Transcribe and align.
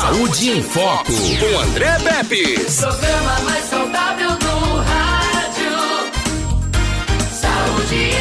Saúde 0.00 0.50
em 0.50 0.62
Foco, 0.62 1.12
com 1.12 1.58
André 1.58 1.98
Pepe. 1.98 2.54
Programa 2.54 3.40
mais 3.40 3.64
saudável 3.64 4.30
do 4.30 4.76
rádio. 4.76 5.72
Saúde 7.32 7.96
em 7.96 8.12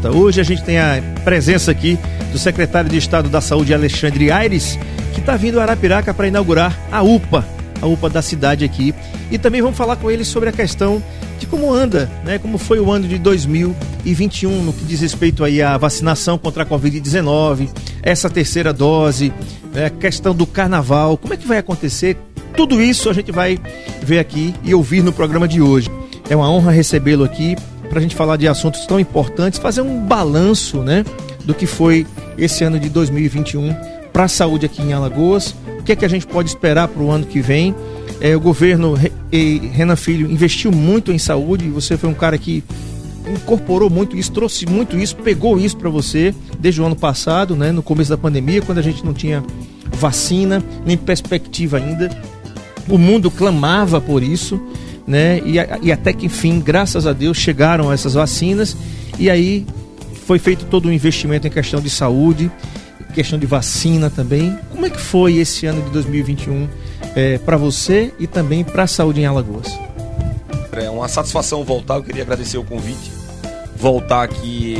Foco. 0.00 0.16
Hoje 0.16 0.40
a 0.40 0.44
gente 0.44 0.64
tem 0.64 0.78
a 0.78 1.02
presença 1.22 1.70
aqui 1.70 1.98
do 2.32 2.38
secretário 2.38 2.88
de 2.88 2.96
Estado 2.96 3.28
da 3.28 3.42
Saúde, 3.42 3.74
Alexandre 3.74 4.32
Aires, 4.32 4.78
que 5.12 5.20
está 5.20 5.36
vindo 5.36 5.60
a 5.60 5.64
Arapiraca 5.64 6.14
para 6.14 6.26
inaugurar 6.26 6.74
a 6.90 7.02
UPA, 7.02 7.46
a 7.82 7.86
UPA 7.86 8.08
da 8.08 8.22
cidade 8.22 8.64
aqui. 8.64 8.94
E 9.30 9.36
também 9.36 9.60
vamos 9.60 9.76
falar 9.76 9.96
com 9.96 10.10
ele 10.10 10.24
sobre 10.24 10.48
a 10.48 10.52
questão 10.52 11.02
de 11.38 11.46
como 11.46 11.70
anda, 11.70 12.10
né? 12.24 12.38
Como 12.38 12.56
foi 12.56 12.80
o 12.80 12.90
ano 12.90 13.06
de 13.06 13.18
2021 13.18 14.62
no 14.62 14.72
que 14.72 14.82
diz 14.82 15.02
respeito 15.02 15.44
aí 15.44 15.60
à 15.60 15.76
vacinação 15.76 16.38
contra 16.38 16.62
a 16.62 16.66
Covid-19, 16.66 17.68
essa 18.02 18.30
terceira 18.30 18.72
dose, 18.72 19.30
a 19.74 19.90
questão 19.90 20.34
do 20.34 20.46
carnaval, 20.46 21.16
como 21.16 21.34
é 21.34 21.36
que 21.36 21.46
vai 21.46 21.58
acontecer? 21.58 22.16
Tudo 22.56 22.82
isso 22.82 23.08
a 23.08 23.12
gente 23.12 23.30
vai 23.30 23.58
ver 24.02 24.18
aqui 24.18 24.54
e 24.64 24.74
ouvir 24.74 25.02
no 25.02 25.12
programa 25.12 25.46
de 25.46 25.62
hoje. 25.62 25.90
É 26.28 26.36
uma 26.36 26.50
honra 26.50 26.70
recebê-lo 26.70 27.24
aqui 27.24 27.56
para 27.88 27.98
a 27.98 28.02
gente 28.02 28.14
falar 28.14 28.36
de 28.36 28.46
assuntos 28.46 28.86
tão 28.86 28.98
importantes, 29.00 29.58
fazer 29.58 29.80
um 29.80 30.06
balanço, 30.06 30.78
né, 30.78 31.04
do 31.44 31.54
que 31.54 31.66
foi 31.66 32.06
esse 32.38 32.62
ano 32.64 32.78
de 32.78 32.88
2021 32.88 33.74
para 34.12 34.24
a 34.24 34.28
saúde 34.28 34.66
aqui 34.66 34.82
em 34.82 34.92
Alagoas. 34.92 35.54
O 35.78 35.82
que 35.82 35.92
é 35.92 35.96
que 35.96 36.04
a 36.04 36.08
gente 36.08 36.26
pode 36.26 36.48
esperar 36.48 36.88
para 36.88 37.02
o 37.02 37.10
ano 37.10 37.26
que 37.26 37.40
vem? 37.40 37.74
É, 38.20 38.36
o 38.36 38.40
governo 38.40 38.98
e 39.32 39.70
Renan 39.72 39.96
Filho 39.96 40.30
investiu 40.30 40.70
muito 40.70 41.10
em 41.10 41.18
saúde. 41.18 41.68
Você 41.70 41.96
foi 41.96 42.08
um 42.08 42.14
cara 42.14 42.36
que 42.36 42.62
incorporou 43.26 43.90
muito 43.90 44.16
isso, 44.16 44.32
trouxe 44.32 44.66
muito 44.66 44.98
isso, 44.98 45.16
pegou 45.16 45.58
isso 45.58 45.76
para 45.76 45.90
você 45.90 46.34
desde 46.58 46.80
o 46.80 46.86
ano 46.86 46.96
passado, 46.96 47.54
né, 47.56 47.72
no 47.72 47.82
começo 47.82 48.10
da 48.10 48.18
pandemia, 48.18 48.62
quando 48.62 48.78
a 48.78 48.82
gente 48.82 49.04
não 49.04 49.12
tinha 49.12 49.42
vacina 49.92 50.62
nem 50.84 50.96
perspectiva 50.96 51.78
ainda. 51.78 52.10
O 52.88 52.98
mundo 52.98 53.30
clamava 53.30 54.00
por 54.00 54.22
isso 54.22 54.60
né? 55.10 55.40
E, 55.44 55.56
e 55.82 55.90
até 55.90 56.12
que 56.12 56.26
enfim, 56.26 56.60
graças 56.60 57.04
a 57.04 57.12
Deus, 57.12 57.36
chegaram 57.36 57.92
essas 57.92 58.14
vacinas 58.14 58.76
e 59.18 59.28
aí 59.28 59.66
foi 60.24 60.38
feito 60.38 60.64
todo 60.66 60.88
um 60.88 60.92
investimento 60.92 61.48
em 61.48 61.50
questão 61.50 61.80
de 61.80 61.90
saúde, 61.90 62.48
questão 63.12 63.36
de 63.36 63.44
vacina 63.44 64.08
também. 64.08 64.56
Como 64.70 64.86
é 64.86 64.90
que 64.90 65.00
foi 65.00 65.38
esse 65.38 65.66
ano 65.66 65.82
de 65.82 65.90
2021 65.90 66.68
é, 67.16 67.38
para 67.38 67.56
você 67.56 68.12
e 68.20 68.28
também 68.28 68.62
para 68.62 68.84
a 68.84 68.86
saúde 68.86 69.20
em 69.20 69.26
Alagoas? 69.26 69.89
É 70.72 70.90
uma 70.90 71.08
satisfação 71.08 71.64
voltar. 71.64 71.96
Eu 71.96 72.02
queria 72.02 72.22
agradecer 72.22 72.58
o 72.58 72.64
convite, 72.64 73.10
voltar 73.76 74.22
aqui 74.22 74.76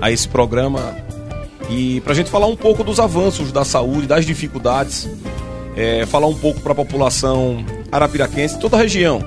a 0.00 0.10
esse 0.10 0.28
programa 0.28 0.96
e 1.70 2.00
para 2.00 2.12
a 2.12 2.16
gente 2.16 2.30
falar 2.30 2.46
um 2.46 2.56
pouco 2.56 2.82
dos 2.82 2.98
avanços 2.98 3.52
da 3.52 3.64
saúde, 3.64 4.06
das 4.06 4.26
dificuldades, 4.26 5.08
é, 5.76 6.04
falar 6.06 6.26
um 6.26 6.34
pouco 6.34 6.60
para 6.60 6.72
a 6.72 6.74
população 6.74 7.64
arapiraquense, 7.92 8.58
toda 8.58 8.76
a 8.76 8.80
região, 8.80 9.20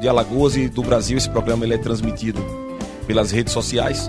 de 0.00 0.08
Alagoas 0.08 0.56
e 0.56 0.68
do 0.68 0.82
Brasil. 0.82 1.18
Esse 1.18 1.28
programa 1.28 1.64
ele 1.64 1.74
é 1.74 1.78
transmitido 1.78 2.40
pelas 3.06 3.32
redes 3.32 3.52
sociais 3.52 4.08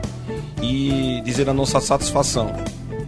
e 0.62 1.22
dizer 1.26 1.50
a 1.50 1.54
nossa 1.54 1.82
satisfação 1.82 2.54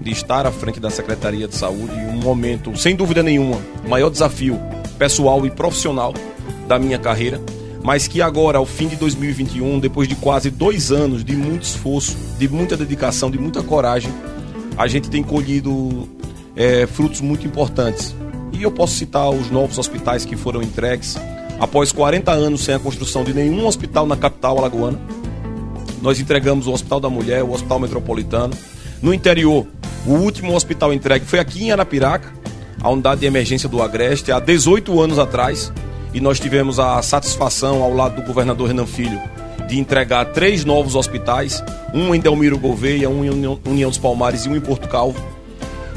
de 0.01 0.11
estar 0.11 0.45
à 0.45 0.51
frente 0.51 0.79
da 0.79 0.89
Secretaria 0.89 1.47
de 1.47 1.55
Saúde 1.55 1.93
um 1.93 2.17
momento, 2.17 2.75
sem 2.75 2.95
dúvida 2.95 3.21
nenhuma, 3.21 3.57
o 3.85 3.89
maior 3.89 4.09
desafio 4.09 4.59
pessoal 4.97 5.45
e 5.45 5.51
profissional 5.51 6.13
da 6.67 6.79
minha 6.79 6.97
carreira, 6.97 7.39
mas 7.83 8.07
que 8.07 8.21
agora, 8.21 8.57
ao 8.57 8.65
fim 8.65 8.87
de 8.87 8.95
2021, 8.95 9.79
depois 9.79 10.07
de 10.07 10.15
quase 10.15 10.49
dois 10.49 10.91
anos 10.91 11.23
de 11.23 11.35
muito 11.35 11.63
esforço, 11.63 12.15
de 12.37 12.47
muita 12.47 12.77
dedicação, 12.77 13.29
de 13.29 13.37
muita 13.37 13.61
coragem, 13.61 14.11
a 14.77 14.87
gente 14.87 15.09
tem 15.09 15.21
colhido 15.21 16.07
é, 16.55 16.87
frutos 16.87 17.21
muito 17.21 17.45
importantes. 17.45 18.15
E 18.51 18.63
eu 18.63 18.71
posso 18.71 18.95
citar 18.95 19.29
os 19.29 19.51
novos 19.51 19.77
hospitais 19.77 20.25
que 20.25 20.35
foram 20.35 20.61
entregues, 20.61 21.17
Após 21.59 21.91
40 21.91 22.31
anos 22.31 22.61
sem 22.61 22.75
a 22.75 22.79
construção 22.79 23.23
de 23.23 23.33
nenhum 23.33 23.65
hospital 23.65 24.05
na 24.05 24.17
capital 24.17 24.57
alagoana, 24.57 24.99
nós 26.01 26.19
entregamos 26.19 26.67
o 26.67 26.73
Hospital 26.73 26.99
da 26.99 27.09
Mulher, 27.09 27.43
o 27.43 27.53
Hospital 27.53 27.79
Metropolitano. 27.79 28.53
No 29.01 29.13
interior, 29.13 29.65
o 30.05 30.11
último 30.11 30.53
hospital 30.53 30.93
entregue 30.93 31.25
foi 31.25 31.39
aqui 31.39 31.63
em 31.63 31.71
Arapiraca, 31.71 32.33
a 32.81 32.89
unidade 32.89 33.21
de 33.21 33.27
emergência 33.27 33.69
do 33.69 33.81
Agreste, 33.81 34.31
há 34.31 34.39
18 34.39 34.99
anos 34.99 35.17
atrás. 35.17 35.71
E 36.13 36.21
nós 36.21 36.39
tivemos 36.39 36.79
a 36.79 37.01
satisfação, 37.01 37.81
ao 37.81 37.93
lado 37.93 38.21
do 38.21 38.27
governador 38.27 38.67
Renan 38.67 38.85
Filho, 38.85 39.19
de 39.67 39.79
entregar 39.79 40.25
três 40.25 40.63
novos 40.63 40.95
hospitais: 40.95 41.63
um 41.93 42.13
em 42.13 42.19
Delmiro 42.19 42.57
Gouveia, 42.57 43.09
um 43.09 43.25
em 43.25 43.29
União 43.29 43.89
dos 43.89 43.97
Palmares 43.97 44.45
e 44.45 44.49
um 44.49 44.55
em 44.55 44.61
Porto 44.61 44.87
Calvo. 44.87 45.19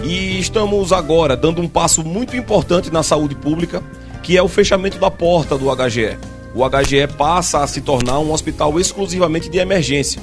E 0.02 0.38
estamos 0.38 0.92
agora 0.92 1.36
dando 1.36 1.60
um 1.60 1.68
passo 1.68 2.04
muito 2.04 2.36
importante 2.36 2.90
na 2.92 3.02
saúde 3.02 3.34
pública 3.34 3.82
que 4.26 4.36
é 4.36 4.42
o 4.42 4.48
fechamento 4.48 4.98
da 4.98 5.08
porta 5.08 5.56
do 5.56 5.66
HGE. 5.66 6.18
O 6.52 6.68
HGE 6.68 7.06
passa 7.16 7.62
a 7.62 7.66
se 7.68 7.80
tornar 7.80 8.18
um 8.18 8.32
hospital 8.32 8.76
exclusivamente 8.80 9.48
de 9.48 9.58
emergência. 9.58 10.20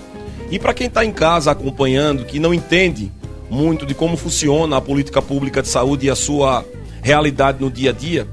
E 0.52 0.60
para 0.60 0.74
quem 0.74 0.88
está 0.88 1.06
em 1.06 1.12
casa 1.14 1.52
acompanhando, 1.52 2.26
que 2.26 2.38
não 2.38 2.54
entende 2.54 3.10
muito 3.50 3.86
de 3.86 3.94
como 3.94 4.18
funciona 4.18 4.76
a 4.76 4.82
política 4.82 5.22
pública 5.22 5.62
de 5.62 5.70
saúde 5.70 6.08
e 6.08 6.10
a 6.10 6.16
sua 6.16 6.66
realidade 7.02 7.62
no 7.62 7.72
dia 7.72 7.92
a 7.92 7.94
dia, 7.94 8.28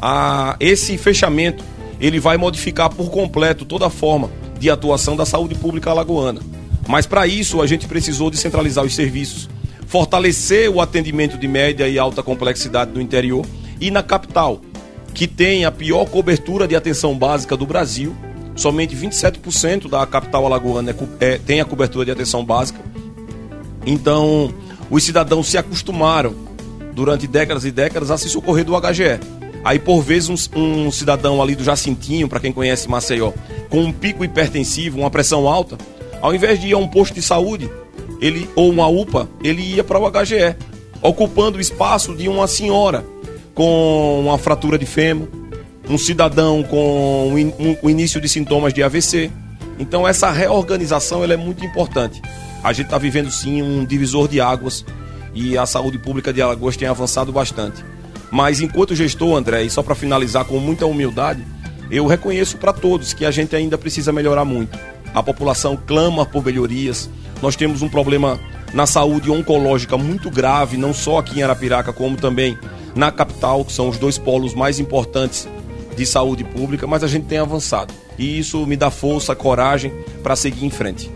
a, 0.00 0.56
esse 0.60 0.96
fechamento 0.98 1.64
ele 2.00 2.20
vai 2.20 2.36
modificar 2.36 2.90
por 2.90 3.10
completo 3.10 3.64
toda 3.64 3.86
a 3.86 3.90
forma 3.90 4.30
de 4.58 4.70
atuação 4.70 5.16
da 5.16 5.24
saúde 5.24 5.54
pública 5.54 5.90
alagoana. 5.90 6.40
Mas 6.86 7.06
para 7.06 7.26
isso 7.26 7.60
a 7.60 7.66
gente 7.66 7.86
precisou 7.86 8.30
descentralizar 8.30 8.84
os 8.84 8.94
serviços, 8.94 9.48
fortalecer 9.86 10.70
o 10.70 10.80
atendimento 10.80 11.36
de 11.38 11.48
média 11.48 11.88
e 11.88 11.98
alta 11.98 12.22
complexidade 12.22 12.92
no 12.92 13.00
interior 13.00 13.44
e 13.80 13.90
na 13.90 14.02
capital, 14.02 14.60
que 15.14 15.26
tem 15.26 15.64
a 15.64 15.72
pior 15.72 16.04
cobertura 16.06 16.68
de 16.68 16.76
atenção 16.76 17.16
básica 17.16 17.56
do 17.56 17.66
Brasil. 17.66 18.14
Somente 18.54 18.96
27% 18.96 19.88
da 19.88 20.06
capital 20.06 20.46
alagoana 20.46 20.90
é, 20.90 21.34
é, 21.34 21.38
tem 21.38 21.60
a 21.60 21.64
cobertura 21.64 22.06
de 22.06 22.10
atenção 22.10 22.44
básica. 22.44 22.80
Então, 23.84 24.52
os 24.90 25.04
cidadãos 25.04 25.46
se 25.48 25.58
acostumaram 25.58 26.34
durante 26.94 27.26
décadas 27.26 27.64
e 27.64 27.70
décadas 27.70 28.10
a 28.10 28.16
se 28.16 28.28
socorrer 28.28 28.64
do 28.64 28.72
HGE. 28.80 29.20
Aí, 29.66 29.80
por 29.80 30.00
vezes, 30.00 30.48
um, 30.54 30.86
um 30.86 30.92
cidadão 30.92 31.42
ali 31.42 31.56
do 31.56 31.64
Jacintinho, 31.64 32.28
para 32.28 32.38
quem 32.38 32.52
conhece 32.52 32.88
Maceió, 32.88 33.32
com 33.68 33.80
um 33.80 33.92
pico 33.92 34.24
hipertensivo, 34.24 35.00
uma 35.00 35.10
pressão 35.10 35.48
alta, 35.48 35.76
ao 36.22 36.32
invés 36.32 36.60
de 36.60 36.68
ir 36.68 36.74
a 36.74 36.78
um 36.78 36.86
posto 36.86 37.14
de 37.14 37.20
saúde 37.20 37.68
ele 38.20 38.48
ou 38.54 38.70
uma 38.70 38.86
UPA, 38.86 39.28
ele 39.42 39.60
ia 39.62 39.82
para 39.82 39.98
o 39.98 40.08
HGE, 40.08 40.54
ocupando 41.02 41.58
o 41.58 41.60
espaço 41.60 42.14
de 42.14 42.28
uma 42.28 42.46
senhora 42.46 43.04
com 43.56 44.20
uma 44.20 44.38
fratura 44.38 44.78
de 44.78 44.86
fêmur, 44.86 45.26
um 45.90 45.98
cidadão 45.98 46.62
com 46.62 47.32
o 47.82 47.90
início 47.90 48.20
de 48.20 48.28
sintomas 48.28 48.72
de 48.72 48.84
AVC. 48.84 49.32
Então 49.80 50.06
essa 50.06 50.30
reorganização 50.30 51.24
ela 51.24 51.34
é 51.34 51.36
muito 51.36 51.64
importante. 51.64 52.22
A 52.62 52.72
gente 52.72 52.86
está 52.86 52.98
vivendo 52.98 53.32
sim 53.32 53.62
um 53.62 53.84
divisor 53.84 54.28
de 54.28 54.40
águas 54.40 54.84
e 55.34 55.58
a 55.58 55.66
saúde 55.66 55.98
pública 55.98 56.32
de 56.32 56.40
Alagoas 56.40 56.76
tem 56.76 56.86
avançado 56.86 57.32
bastante. 57.32 57.84
Mas 58.30 58.60
enquanto 58.60 58.94
gestor, 58.94 59.36
André, 59.36 59.64
e 59.64 59.70
só 59.70 59.82
para 59.82 59.94
finalizar 59.94 60.44
com 60.44 60.58
muita 60.58 60.86
humildade, 60.86 61.44
eu 61.90 62.06
reconheço 62.06 62.56
para 62.58 62.72
todos 62.72 63.14
que 63.14 63.24
a 63.24 63.30
gente 63.30 63.54
ainda 63.54 63.78
precisa 63.78 64.12
melhorar 64.12 64.44
muito. 64.44 64.78
A 65.14 65.22
população 65.22 65.78
clama 65.86 66.26
por 66.26 66.44
melhorias. 66.44 67.08
Nós 67.40 67.56
temos 67.56 67.82
um 67.82 67.88
problema 67.88 68.40
na 68.74 68.86
saúde 68.86 69.30
oncológica 69.30 69.96
muito 69.96 70.30
grave, 70.30 70.76
não 70.76 70.92
só 70.92 71.18
aqui 71.18 71.38
em 71.38 71.42
Arapiraca, 71.42 71.92
como 71.92 72.16
também 72.16 72.58
na 72.94 73.10
capital, 73.12 73.64
que 73.64 73.72
são 73.72 73.88
os 73.88 73.98
dois 73.98 74.18
polos 74.18 74.54
mais 74.54 74.78
importantes 74.78 75.48
de 75.96 76.04
saúde 76.04 76.44
pública, 76.44 76.86
mas 76.86 77.02
a 77.02 77.08
gente 77.08 77.26
tem 77.26 77.38
avançado. 77.38 77.94
E 78.18 78.38
isso 78.38 78.66
me 78.66 78.76
dá 78.76 78.90
força, 78.90 79.34
coragem 79.34 79.92
para 80.22 80.36
seguir 80.36 80.66
em 80.66 80.70
frente. 80.70 81.10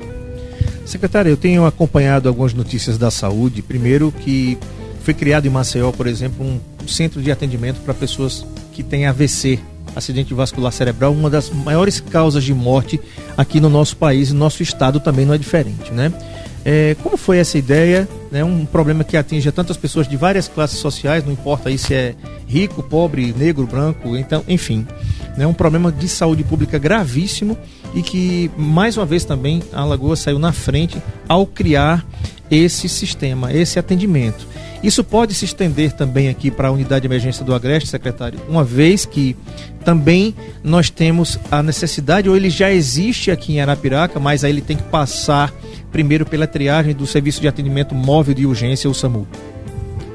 Secretário, 0.87 1.31
eu 1.31 1.37
tenho 1.37 1.67
acompanhado 1.67 2.29
algumas 2.29 2.55
notícias 2.55 2.99
da 2.99 3.11
saúde. 3.11 3.63
Primeiro, 3.63 4.11
que 4.11 4.59
foi 5.03 5.15
criado 5.15 5.47
em 5.47 5.51
Maceió, 5.51 5.93
por 5.93 6.07
exemplo, 6.07 6.45
um 6.45 6.59
centro 6.89 7.23
de 7.23 7.31
atendimento 7.31 7.81
para 7.81 7.95
pessoas 7.95 8.45
que 8.73 8.83
têm 8.83 9.07
AVC, 9.07 9.59
acidente 9.95 10.33
vascular 10.35 10.73
cerebral, 10.73 11.13
uma 11.13 11.29
das 11.29 11.51
maiores 11.51 12.01
causas 12.01 12.45
de 12.45 12.55
morte 12.55 13.01
aqui 13.37 13.61
no 13.61 13.69
nosso 13.69 13.97
país 13.97 14.31
e 14.31 14.33
no 14.33 14.39
nosso 14.39 14.63
estado 14.63 15.01
também 15.01 15.27
não 15.27 15.35
é 15.35 15.39
diferente, 15.39 15.93
né? 15.93 16.13
É, 16.65 16.95
como 17.03 17.17
foi 17.17 17.39
essa 17.39 17.57
ideia? 17.57 18.09
Né, 18.31 18.45
um 18.45 18.65
problema 18.65 19.03
que 19.03 19.17
atinge 19.17 19.51
tantas 19.51 19.77
pessoas 19.77 20.07
de 20.07 20.17
várias 20.17 20.47
classes 20.47 20.79
sociais, 20.79 21.25
não 21.25 21.33
importa 21.33 21.69
aí 21.69 21.79
se 21.79 21.95
é 21.95 22.15
rico, 22.47 22.83
pobre, 22.83 23.35
negro, 23.37 23.67
branco, 23.67 24.17
então, 24.17 24.45
enfim. 24.47 24.87
Né, 25.37 25.47
um 25.47 25.55
problema 25.55 25.93
de 25.93 26.09
saúde 26.09 26.43
pública 26.43 26.77
gravíssimo 26.77 27.57
e 27.95 28.03
que, 28.03 28.51
mais 28.57 28.97
uma 28.97 29.07
vez, 29.07 29.25
também 29.25 29.63
a 29.73 29.81
Alagoa 29.81 30.17
saiu 30.17 30.39
na 30.39 30.53
frente 30.53 31.01
ao 31.29 31.47
criar 31.47 32.05
esse 32.51 32.89
sistema, 32.89 33.53
esse 33.53 33.79
atendimento. 33.79 34.47
Isso 34.83 35.05
pode 35.05 35.35
se 35.35 35.45
estender 35.45 35.93
também 35.93 36.29
aqui 36.29 36.51
para 36.51 36.69
a 36.69 36.73
unidade 36.73 37.03
de 37.03 37.07
emergência 37.07 37.45
do 37.45 37.55
Agreste, 37.55 37.89
secretário, 37.89 38.41
uma 38.49 38.65
vez 38.65 39.05
que 39.05 39.37
também 39.85 40.35
nós 40.65 40.89
temos 40.89 41.39
a 41.51 41.63
necessidade, 41.63 42.29
ou 42.29 42.37
ele 42.37 42.49
já 42.49 42.73
existe 42.73 43.31
aqui 43.31 43.55
em 43.55 43.61
Arapiraca, 43.61 44.19
mas 44.19 44.43
aí 44.43 44.51
ele 44.51 44.63
tem 44.63 44.77
que 44.77 44.83
passar 44.85 45.53
primeiro 45.93 46.25
pela 46.25 46.47
triagem 46.47 46.95
do 46.95 47.07
Serviço 47.07 47.41
de 47.41 47.49
Atendimento 47.49 47.95
Móvel 47.95 48.35
de 48.35 48.47
Urgência, 48.47 48.89
o 48.89 48.95
SAMU. 48.95 49.29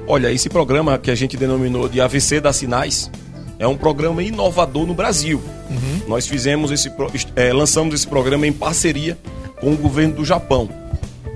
Olha, 0.07 0.31
esse 0.31 0.49
programa 0.49 0.97
que 0.97 1.09
a 1.09 1.15
gente 1.15 1.37
denominou 1.37 1.87
de 1.87 2.01
AVC 2.01 2.39
das 2.39 2.55
Sinais 2.57 3.09
é 3.57 3.67
um 3.67 3.77
programa 3.77 4.21
inovador 4.23 4.85
no 4.85 4.93
Brasil. 4.93 5.41
Uhum. 5.69 6.01
Nós 6.07 6.27
fizemos 6.27 6.71
esse, 6.71 6.91
é, 7.35 7.53
lançamos 7.53 7.93
esse 7.93 8.07
programa 8.07 8.45
em 8.45 8.53
parceria 8.53 9.17
com 9.59 9.73
o 9.73 9.77
governo 9.77 10.15
do 10.15 10.25
Japão. 10.25 10.69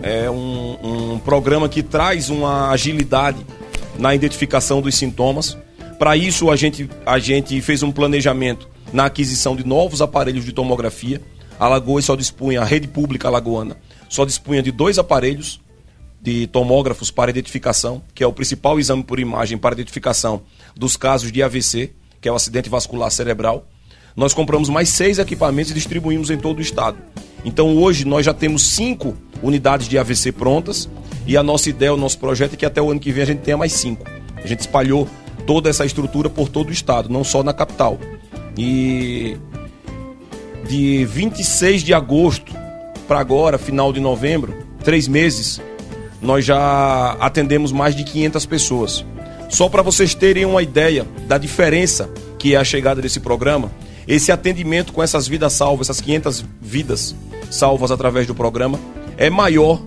É 0.02 0.30
um, 0.30 1.14
um 1.14 1.20
programa 1.20 1.68
que 1.68 1.84
traz 1.84 2.30
uma 2.30 2.70
agilidade 2.70 3.46
na 3.98 4.16
identificação 4.16 4.82
dos 4.82 4.96
sintomas. 4.96 5.58
Para 5.98 6.16
isso, 6.16 6.50
a 6.50 6.56
gente, 6.56 6.90
a 7.06 7.20
gente 7.20 7.60
fez 7.62 7.84
um 7.84 7.92
planejamento 7.92 8.70
na 8.94 9.06
aquisição 9.06 9.56
de 9.56 9.66
novos 9.66 10.02
aparelhos 10.02 10.46
de 10.46 10.54
tomografia. 10.54 11.22
A 11.60 11.66
Alagoas 11.66 12.06
só 12.06 12.16
dispunha, 12.16 12.62
a 12.62 12.66
rede 12.66 12.88
pública 12.88 13.28
alagoana, 13.28 13.76
só 14.08 14.24
dispunha 14.24 14.64
de 14.64 14.72
dois 14.72 14.98
aparelhos 14.98 15.60
de 16.22 16.48
tomógrafos 16.48 17.12
para 17.12 17.30
identificação, 17.30 18.02
que 18.14 18.24
é 18.24 18.28
o 18.28 18.34
principal 18.34 18.80
exame 18.80 19.04
por 19.04 19.20
imagem 19.20 19.58
para 19.58 19.76
identificação 19.76 20.42
dos 20.76 20.98
casos 20.98 21.32
de 21.32 21.42
AVC, 21.42 21.92
que 22.22 22.28
é 22.28 22.32
o 22.32 22.36
acidente 22.36 22.70
vascular 22.70 23.12
cerebral. 23.12 23.66
Nós 24.16 24.34
compramos 24.34 24.70
mais 24.70 24.90
seis 24.90 25.20
equipamentos 25.20 25.72
e 25.72 25.74
distribuímos 25.74 26.30
em 26.30 26.38
todo 26.38 26.60
o 26.60 26.62
estado. 26.62 26.98
Então 27.46 27.78
hoje 27.78 28.06
nós 28.06 28.26
já 28.26 28.34
temos 28.34 28.64
cinco 28.64 29.16
unidades 29.42 29.88
de 29.88 29.98
AVC 29.98 30.32
prontas 30.32 30.90
e 31.26 31.38
a 31.38 31.44
nossa 31.44 31.70
ideia, 31.70 31.94
o 31.94 31.98
nosso 31.98 32.18
projeto 32.18 32.54
é 32.54 32.58
que 32.58 32.66
até 32.66 32.82
o 32.82 32.92
ano 32.92 33.00
que 33.00 33.12
vem 33.12 33.24
a 33.24 33.28
gente 33.28 33.42
tenha 33.42 33.58
mais 33.58 33.74
cinco. 33.74 34.06
A 34.36 34.48
gente 34.48 34.62
espalhou 34.62 35.08
toda 35.46 35.70
essa 35.70 35.86
estrutura 35.86 36.30
por 36.30 36.50
todo 36.50 36.70
o 36.70 36.74
estado, 36.74 37.10
não 37.10 37.24
só 37.24 37.44
na 37.44 37.54
capital. 37.54 37.98
E 38.58 39.38
de 40.68 41.06
26 41.06 41.84
de 41.84 41.94
agosto 41.94 42.54
para 43.08 43.20
agora, 43.20 43.58
final 43.58 43.92
de 43.92 44.00
novembro, 44.00 44.56
três 44.84 45.08
meses, 45.08 45.62
nós 46.22 46.46
já 46.46 47.16
atendemos 47.20 47.72
mais 47.72 47.96
de 47.96 48.04
500 48.04 48.46
pessoas. 48.46 49.06
Só 49.50 49.68
para 49.68 49.82
vocês 49.82 50.14
terem 50.14 50.46
uma 50.46 50.62
ideia 50.62 51.06
da 51.28 51.38
diferença 51.38 52.10
que 52.38 52.56
é 52.56 52.58
a 52.58 52.64
chegada 52.64 53.02
desse 53.02 53.20
programa, 53.20 53.72
esse 54.08 54.32
atendimento 54.32 54.94
com 54.94 55.04
essas 55.04 55.28
vidas 55.28 55.54
salvas, 55.54 55.90
essas 55.90 56.02
500 56.02 56.46
vidas 56.62 57.16
salvas 57.52 57.92
através 57.92 58.26
do 58.26 58.34
programa, 58.34 58.80
é 59.18 59.30
maior, 59.30 59.82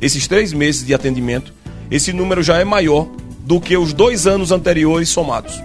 esses 0.00 0.26
três 0.26 0.52
meses 0.52 0.84
de 0.84 0.92
atendimento, 0.92 1.54
esse 1.90 2.12
número 2.12 2.42
já 2.42 2.58
é 2.58 2.64
maior 2.64 3.08
do 3.40 3.60
que 3.60 3.76
os 3.76 3.92
dois 3.92 4.26
anos 4.26 4.50
anteriores 4.50 5.08
somados. 5.08 5.62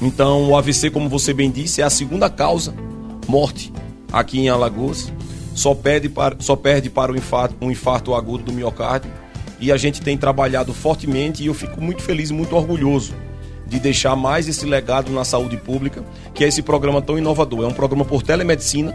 Então, 0.00 0.48
o 0.48 0.56
AVC, 0.56 0.90
como 0.90 1.08
você 1.08 1.32
bem 1.34 1.50
disse, 1.50 1.82
é 1.82 1.84
a 1.84 1.90
segunda 1.90 2.30
causa 2.30 2.74
morte 3.26 3.72
aqui 4.12 4.38
em 4.38 4.48
Alagoas 4.48 5.12
só, 5.54 5.74
perde 5.74 6.08
para, 6.08 6.36
só 6.40 6.56
perde 6.56 6.90
para 6.90 7.12
o 7.12 7.16
infarto, 7.16 7.54
um 7.60 7.70
infarto 7.70 8.14
agudo 8.14 8.44
do 8.44 8.52
miocárdio. 8.52 9.10
E 9.64 9.72
a 9.72 9.78
gente 9.78 10.02
tem 10.02 10.14
trabalhado 10.14 10.74
fortemente 10.74 11.42
e 11.42 11.46
eu 11.46 11.54
fico 11.54 11.80
muito 11.80 12.02
feliz 12.02 12.28
e 12.28 12.34
muito 12.34 12.54
orgulhoso 12.54 13.14
de 13.66 13.80
deixar 13.80 14.14
mais 14.14 14.46
esse 14.46 14.66
legado 14.66 15.10
na 15.10 15.24
saúde 15.24 15.56
pública, 15.56 16.04
que 16.34 16.44
é 16.44 16.48
esse 16.48 16.60
programa 16.60 17.00
tão 17.00 17.16
inovador. 17.16 17.64
É 17.64 17.66
um 17.66 17.72
programa 17.72 18.04
por 18.04 18.22
telemedicina. 18.22 18.94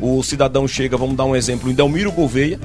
O 0.00 0.22
cidadão 0.22 0.66
chega, 0.66 0.96
vamos 0.96 1.14
dar 1.14 1.26
um 1.26 1.36
exemplo, 1.36 1.70
em 1.70 1.74
Delmiro 1.74 2.10
Gouveia. 2.10 2.58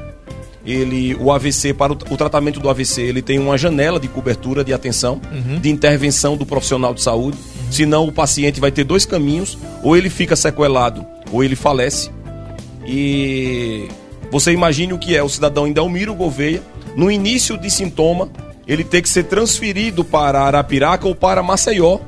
Ele, 0.65 1.15
o 1.15 1.33
AVC, 1.33 1.73
para 1.73 1.91
o, 1.91 1.97
o 1.97 2.15
tratamento 2.15 2.61
do 2.61 2.69
AVC, 2.69 3.01
ele 3.01 3.21
tem 3.21 3.37
uma 3.39 3.57
janela 3.57 3.99
de 3.99 4.07
cobertura 4.07 4.63
de 4.63 4.71
atenção, 4.71 5.19
uhum. 5.29 5.59
de 5.59 5.69
intervenção 5.69 6.37
do 6.37 6.45
profissional 6.45 6.93
de 6.93 7.01
saúde. 7.01 7.37
Uhum. 7.37 7.71
Senão 7.73 8.07
o 8.07 8.11
paciente 8.13 8.61
vai 8.61 8.71
ter 8.71 8.85
dois 8.85 9.05
caminhos, 9.05 9.57
ou 9.83 9.97
ele 9.97 10.09
fica 10.09 10.37
sequelado, 10.37 11.05
ou 11.29 11.43
ele 11.43 11.57
falece. 11.57 12.09
E 12.87 13.89
você 14.31 14.53
imagine 14.53 14.93
o 14.93 14.97
que 14.97 15.13
é 15.13 15.21
o 15.21 15.27
cidadão 15.27 15.67
em 15.67 15.73
Delmiro 15.73 16.15
Gouveia, 16.15 16.63
no 16.95 17.11
início 17.11 17.57
de 17.57 17.69
sintoma, 17.69 18.29
ele 18.67 18.83
ter 18.83 19.01
que 19.01 19.09
ser 19.09 19.23
transferido 19.23 20.03
para 20.03 20.41
Arapiraca 20.41 21.07
ou 21.07 21.15
para 21.15 21.43
Maceió 21.43 21.99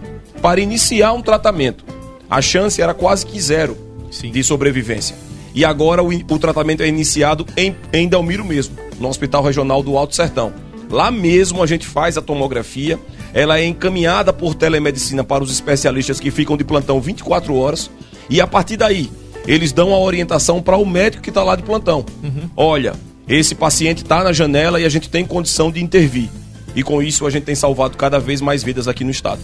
para 0.42 0.62
iniciar 0.62 1.14
um 1.14 1.22
tratamento. 1.22 1.84
A 2.30 2.42
chance 2.42 2.82
era 2.82 2.94
quase 2.94 3.26
que 3.26 3.40
zero 3.40 3.78
Sim. 4.12 4.32
de 4.32 4.44
sobrevivência. 4.44 5.16
E 5.54 5.64
agora 5.64 6.04
o, 6.04 6.10
o 6.10 6.40
tratamento 6.40 6.84
é 6.84 6.88
iniciado 6.88 7.46
em, 7.56 7.76
em 7.94 8.08
Delmiro 8.08 8.44
mesmo, 8.44 8.76
no 9.00 9.08
Hospital 9.08 9.44
Regional 9.44 9.82
do 9.82 9.98
Alto 9.98 10.16
Sertão. 10.16 10.54
Lá 10.90 11.10
mesmo 11.10 11.64
a 11.64 11.66
gente 11.66 11.88
faz 11.88 12.18
a 12.18 12.22
tomografia, 12.22 13.00
ela 13.34 13.60
é 13.60 13.66
encaminhada 13.66 14.32
por 14.32 14.54
telemedicina 14.54 15.24
para 15.24 15.44
os 15.44 15.52
especialistas 15.52 16.20
que 16.20 16.30
ficam 16.30 16.56
de 16.56 16.64
plantão 16.64 17.00
24 17.02 17.56
horas, 17.56 17.90
e 18.30 18.40
a 18.40 18.48
partir 18.48 18.78
daí 18.78 19.10
eles 19.48 19.72
dão 19.72 19.94
a 19.94 20.00
orientação 20.00 20.62
para 20.62 20.78
o 20.78 20.86
médico 20.86 21.24
que 21.24 21.30
está 21.30 21.44
lá 21.44 21.56
de 21.56 21.64
plantão. 21.64 22.06
Uhum. 22.24 22.50
Olha, 22.56 22.94
esse 23.28 23.56
paciente 23.56 24.04
está 24.04 24.24
na 24.24 24.32
janela 24.32 24.80
e 24.80 24.86
a 24.86 24.90
gente 24.90 25.10
tem 25.10 25.26
condição 25.26 25.72
de 25.72 25.84
intervir. 25.84 26.30
E 26.76 26.84
com 26.84 27.02
isso 27.02 27.26
a 27.26 27.30
gente 27.30 27.44
tem 27.44 27.56
salvado 27.56 27.98
cada 27.98 28.20
vez 28.20 28.42
mais 28.42 28.64
vidas 28.64 28.88
aqui 28.88 29.04
no 29.04 29.12
estado. 29.12 29.42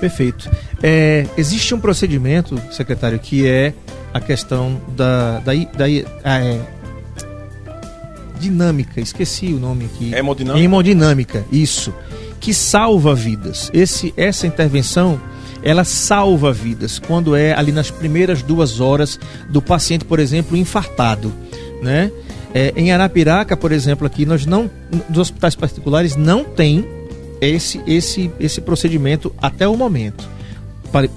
Perfeito. 0.00 0.50
É, 0.82 1.26
existe 1.36 1.74
um 1.74 1.80
procedimento, 1.80 2.60
secretário, 2.72 3.18
que 3.18 3.46
é 3.46 3.72
a 4.12 4.20
questão 4.20 4.80
da, 4.88 5.38
da, 5.40 5.52
da 5.54 5.90
é, 5.90 6.60
dinâmica, 8.40 9.00
esqueci 9.00 9.46
o 9.46 9.60
nome 9.60 9.84
aqui. 9.84 10.12
Hemodinâmica. 10.12 10.64
Hemodinâmica, 10.64 11.44
isso. 11.52 11.94
Que 12.40 12.52
salva 12.52 13.14
vidas. 13.14 13.70
Esse, 13.72 14.12
essa 14.16 14.46
intervenção 14.46 15.20
ela 15.62 15.84
salva 15.84 16.52
vidas 16.52 16.98
quando 16.98 17.36
é 17.36 17.54
ali 17.54 17.70
nas 17.70 17.90
primeiras 17.90 18.42
duas 18.42 18.80
horas 18.80 19.18
do 19.48 19.62
paciente, 19.62 20.04
por 20.04 20.18
exemplo, 20.18 20.56
infartado, 20.56 21.32
né? 21.80 22.10
É, 22.54 22.72
em 22.76 22.92
Arapiraca, 22.92 23.56
por 23.56 23.72
exemplo, 23.72 24.06
aqui 24.06 24.26
nós 24.26 24.44
não, 24.44 24.70
nos 25.08 25.18
hospitais 25.18 25.54
particulares 25.54 26.16
não 26.16 26.44
tem 26.44 26.86
esse 27.40 27.80
esse 27.86 28.30
esse 28.38 28.60
procedimento 28.60 29.34
até 29.40 29.66
o 29.66 29.76
momento, 29.76 30.28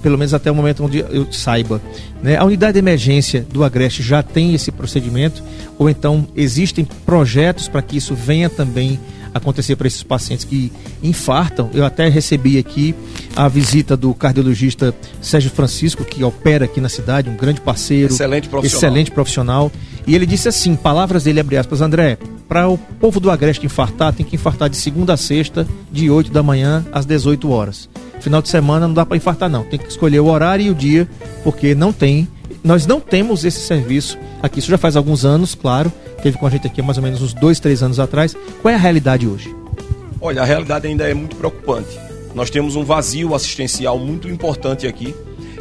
pelo 0.02 0.18
menos 0.18 0.34
até 0.34 0.50
o 0.50 0.56
momento 0.56 0.84
onde 0.84 1.00
eu 1.00 1.32
saiba. 1.32 1.82
Né? 2.24 2.38
A 2.38 2.46
unidade 2.46 2.74
de 2.74 2.80
emergência 2.80 3.46
do 3.52 3.64
Agreste 3.64 4.02
já 4.02 4.24
tem 4.24 4.56
esse 4.56 4.72
procedimento, 4.72 5.44
ou 5.78 5.90
então 5.90 6.28
existem 6.36 6.88
projetos 7.06 7.68
para 7.68 7.82
que 7.82 7.98
isso 7.98 8.16
venha 8.16 8.50
também 8.50 9.00
acontecer 9.36 9.76
para 9.76 9.86
esses 9.86 10.02
pacientes 10.02 10.46
que 10.46 10.72
infartam. 11.04 11.70
Eu 11.74 11.84
até 11.84 12.08
recebi 12.08 12.58
aqui 12.58 12.96
a 13.36 13.50
visita 13.50 13.98
do 13.98 14.14
cardiologista 14.14 14.96
Sérgio 15.22 15.52
Francisco, 15.52 16.06
que 16.06 16.24
opera 16.24 16.64
aqui 16.64 16.80
na 16.80 16.88
cidade, 16.88 17.30
um 17.30 17.36
grande 17.36 17.60
parceiro. 17.60 18.14
Excelente 18.14 18.48
profissional. 18.48 18.78
Excelente 18.80 19.12
profissional. 19.12 19.72
E 20.08 20.16
ele 20.16 20.26
disse 20.26 20.48
assim, 20.48 20.74
palavras 20.76 21.26
dele, 21.26 21.42
abre 21.42 21.58
aspas, 21.58 21.82
André, 21.82 22.18
para 22.48 22.70
o 22.70 22.78
povo 22.78 23.20
do 23.20 23.30
Agreste 23.30 23.66
infartar, 23.66 24.14
tem 24.14 24.26
que 24.26 24.36
infartar 24.36 24.70
de 24.70 24.78
segunda 24.78 25.14
a 25.14 25.18
sexta, 25.18 25.68
de 25.92 26.10
8 26.10 26.32
da 26.32 26.42
manhã 26.42 26.86
às 26.94 27.06
18 27.06 27.50
horas. 27.50 27.90
Final 28.22 28.42
de 28.42 28.48
semana 28.48 28.88
não 28.88 28.94
dá 28.94 29.06
para 29.06 29.18
infartar 29.18 29.50
não, 29.50 29.66
tem 29.66 29.78
que 29.78 29.90
escolher 29.90 30.22
o 30.22 30.28
horário 30.28 30.66
e 30.66 30.70
o 30.70 30.76
dia, 30.76 31.10
porque 31.44 31.76
não 31.76 31.92
tem, 31.92 32.28
nós 32.64 32.88
não 32.88 33.02
temos 33.02 33.44
esse 33.44 33.60
serviço 33.60 34.18
aqui. 34.42 34.60
Isso 34.60 34.72
já 34.72 34.78
faz 34.78 34.96
alguns 34.96 35.26
anos, 35.26 35.54
claro, 35.54 35.92
teve 36.26 36.40
com 36.40 36.48
a 36.48 36.50
gente 36.50 36.66
aqui 36.66 36.82
há 36.82 36.84
mais 36.84 36.98
ou 36.98 37.04
menos 37.04 37.22
uns 37.22 37.36
dois, 37.36 37.60
três 37.60 37.84
anos 37.84 38.00
atrás. 38.00 38.36
Qual 38.60 38.72
é 38.72 38.74
a 38.74 38.80
realidade 38.80 39.28
hoje? 39.28 39.56
Olha, 40.20 40.42
a 40.42 40.46
realidade 40.46 40.88
ainda 40.88 41.08
é 41.08 41.14
muito 41.14 41.36
preocupante. 41.36 42.00
Nós 42.34 42.50
temos 42.50 42.76
um 42.76 42.84
vazio 42.84 43.36
assistencial 43.36 44.00
muito 44.00 44.28
importante 44.28 44.88
aqui 44.88 45.14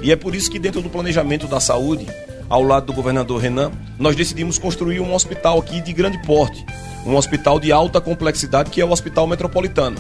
e 0.03 0.11
é 0.11 0.17
por 0.17 0.35
isso 0.35 0.51
que 0.51 0.59
dentro 0.59 0.81
do 0.81 0.89
planejamento 0.89 1.47
da 1.47 1.61
saúde, 1.61 2.07
ao 2.49 2.63
lado 2.63 2.87
do 2.87 2.95
governador 2.95 3.43
Renan, 3.43 3.73
nós 3.99 4.17
decidimos 4.17 4.59
construir 4.59 5.01
um 5.01 5.13
hospital 5.13 5.59
aqui 5.59 5.83
de 5.83 5.93
grande 5.93 6.17
porte, 6.23 6.65
um 7.05 7.15
hospital 7.15 7.61
de 7.61 7.71
alta 7.71 8.01
complexidade 8.01 8.71
que 8.71 8.81
é 8.81 8.85
o 8.87 8.91
Hospital 8.91 9.27
Metropolitano. 9.27 9.99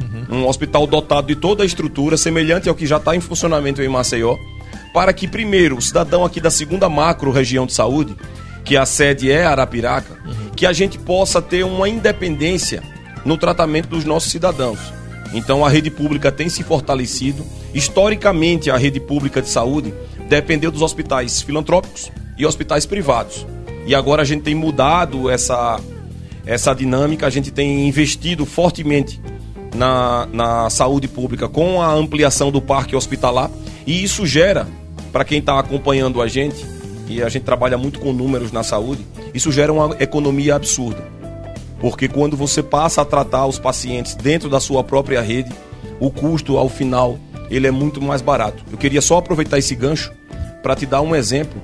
Uhum. 0.00 0.42
Um 0.42 0.48
hospital 0.48 0.86
dotado 0.86 1.26
de 1.26 1.34
toda 1.34 1.64
a 1.64 1.66
estrutura, 1.66 2.16
semelhante 2.16 2.68
ao 2.68 2.76
que 2.76 2.86
já 2.86 2.98
está 2.98 3.16
em 3.16 3.20
funcionamento 3.20 3.82
em 3.82 3.88
Maceió, 3.88 4.36
para 4.92 5.12
que, 5.12 5.26
primeiro, 5.26 5.76
o 5.76 5.82
cidadão 5.82 6.24
aqui 6.24 6.40
da 6.40 6.52
segunda 6.52 6.88
macro 6.88 7.32
região 7.32 7.66
de 7.66 7.72
saúde 7.72 8.14
que 8.64 8.76
a 8.76 8.86
sede 8.86 9.30
é 9.30 9.44
Arapiraca, 9.44 10.18
uhum. 10.24 10.50
que 10.56 10.64
a 10.66 10.72
gente 10.72 10.98
possa 10.98 11.42
ter 11.42 11.64
uma 11.64 11.88
independência 11.88 12.82
no 13.24 13.36
tratamento 13.36 13.88
dos 13.88 14.04
nossos 14.04 14.30
cidadãos. 14.30 14.78
Então 15.32 15.64
a 15.64 15.68
rede 15.68 15.90
pública 15.90 16.30
tem 16.30 16.48
se 16.48 16.62
fortalecido. 16.62 17.44
Historicamente, 17.74 18.70
a 18.70 18.76
rede 18.76 19.00
pública 19.00 19.42
de 19.42 19.48
saúde 19.48 19.92
dependeu 20.28 20.70
dos 20.70 20.80
hospitais 20.80 21.42
filantrópicos 21.42 22.10
e 22.38 22.46
hospitais 22.46 22.86
privados. 22.86 23.46
E 23.86 23.94
agora 23.94 24.22
a 24.22 24.24
gente 24.24 24.42
tem 24.42 24.54
mudado 24.54 25.28
essa, 25.28 25.78
essa 26.46 26.72
dinâmica, 26.72 27.26
a 27.26 27.30
gente 27.30 27.50
tem 27.50 27.86
investido 27.88 28.46
fortemente 28.46 29.20
na, 29.74 30.26
na 30.32 30.70
saúde 30.70 31.08
pública 31.08 31.48
com 31.48 31.82
a 31.82 31.92
ampliação 31.92 32.50
do 32.50 32.62
parque 32.62 32.96
hospitalar. 32.96 33.50
E 33.86 34.02
isso 34.02 34.24
gera, 34.24 34.66
para 35.12 35.24
quem 35.24 35.40
está 35.40 35.58
acompanhando 35.58 36.22
a 36.22 36.28
gente, 36.28 36.64
e 37.08 37.22
a 37.22 37.28
gente 37.28 37.42
trabalha 37.42 37.76
muito 37.76 38.00
com 38.00 38.12
números 38.12 38.52
na 38.52 38.62
saúde, 38.62 39.06
isso 39.32 39.52
gera 39.52 39.72
uma 39.72 39.96
economia 40.00 40.56
absurda. 40.56 41.02
Porque 41.80 42.08
quando 42.08 42.36
você 42.36 42.62
passa 42.62 43.02
a 43.02 43.04
tratar 43.04 43.46
os 43.46 43.58
pacientes 43.58 44.14
dentro 44.14 44.48
da 44.48 44.60
sua 44.60 44.82
própria 44.82 45.20
rede, 45.20 45.52
o 46.00 46.10
custo 46.10 46.56
ao 46.56 46.68
final 46.68 47.18
ele 47.50 47.66
é 47.66 47.70
muito 47.70 48.00
mais 48.00 48.22
barato. 48.22 48.64
Eu 48.72 48.78
queria 48.78 49.02
só 49.02 49.18
aproveitar 49.18 49.58
esse 49.58 49.74
gancho 49.74 50.12
para 50.62 50.74
te 50.74 50.86
dar 50.86 51.02
um 51.02 51.14
exemplo 51.14 51.60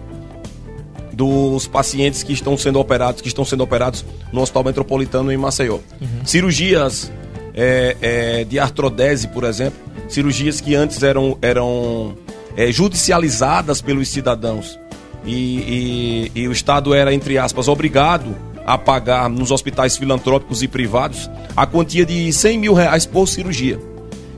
dos 1.13 1.67
pacientes 1.67 2.23
que 2.23 2.33
estão 2.33 2.57
sendo 2.57 2.79
operados, 2.79 3.21
que 3.21 3.29
estão 3.29 3.45
sendo 3.45 3.63
operados 3.63 4.05
no 4.33 4.41
Hospital 4.41 4.65
Metropolitano 4.65 5.33
em 5.33 5.37
Maceió. 5.37 5.79
Uhum. 6.01 6.25
Cirurgias 6.25 7.11
é, 7.55 7.97
é, 8.01 8.45
de 8.45 8.59
artrodese, 8.59 9.29
por 9.29 9.45
exemplo, 9.45 9.79
cirurgias 10.09 10.61
que 10.61 10.75
antes 10.75 11.03
eram, 11.03 11.39
eram 11.43 12.15
é, 12.57 12.71
judicializadas 12.71 13.81
pelos 13.81 14.09
cidadãos 14.09 14.79
e, 15.25 16.31
e, 16.35 16.41
e 16.43 16.49
o 16.49 16.53
Estado 16.53 16.95
era, 16.95 17.13
entre 17.13 17.39
aspas, 17.39 17.69
obrigado 17.69 18.35
a 18.67 18.79
pagar 18.79 19.29
nos 19.29 19.51
hospitais 19.51 19.97
filantrópicos 19.97 20.63
e 20.63 20.69
privados 20.69 21.31
a 21.57 21.67
quantia 21.67 22.07
de 22.07 22.33
100 22.33 22.59
mil 22.59 22.75
reais 22.75 23.07
por 23.07 23.27
cirurgia. 23.27 23.79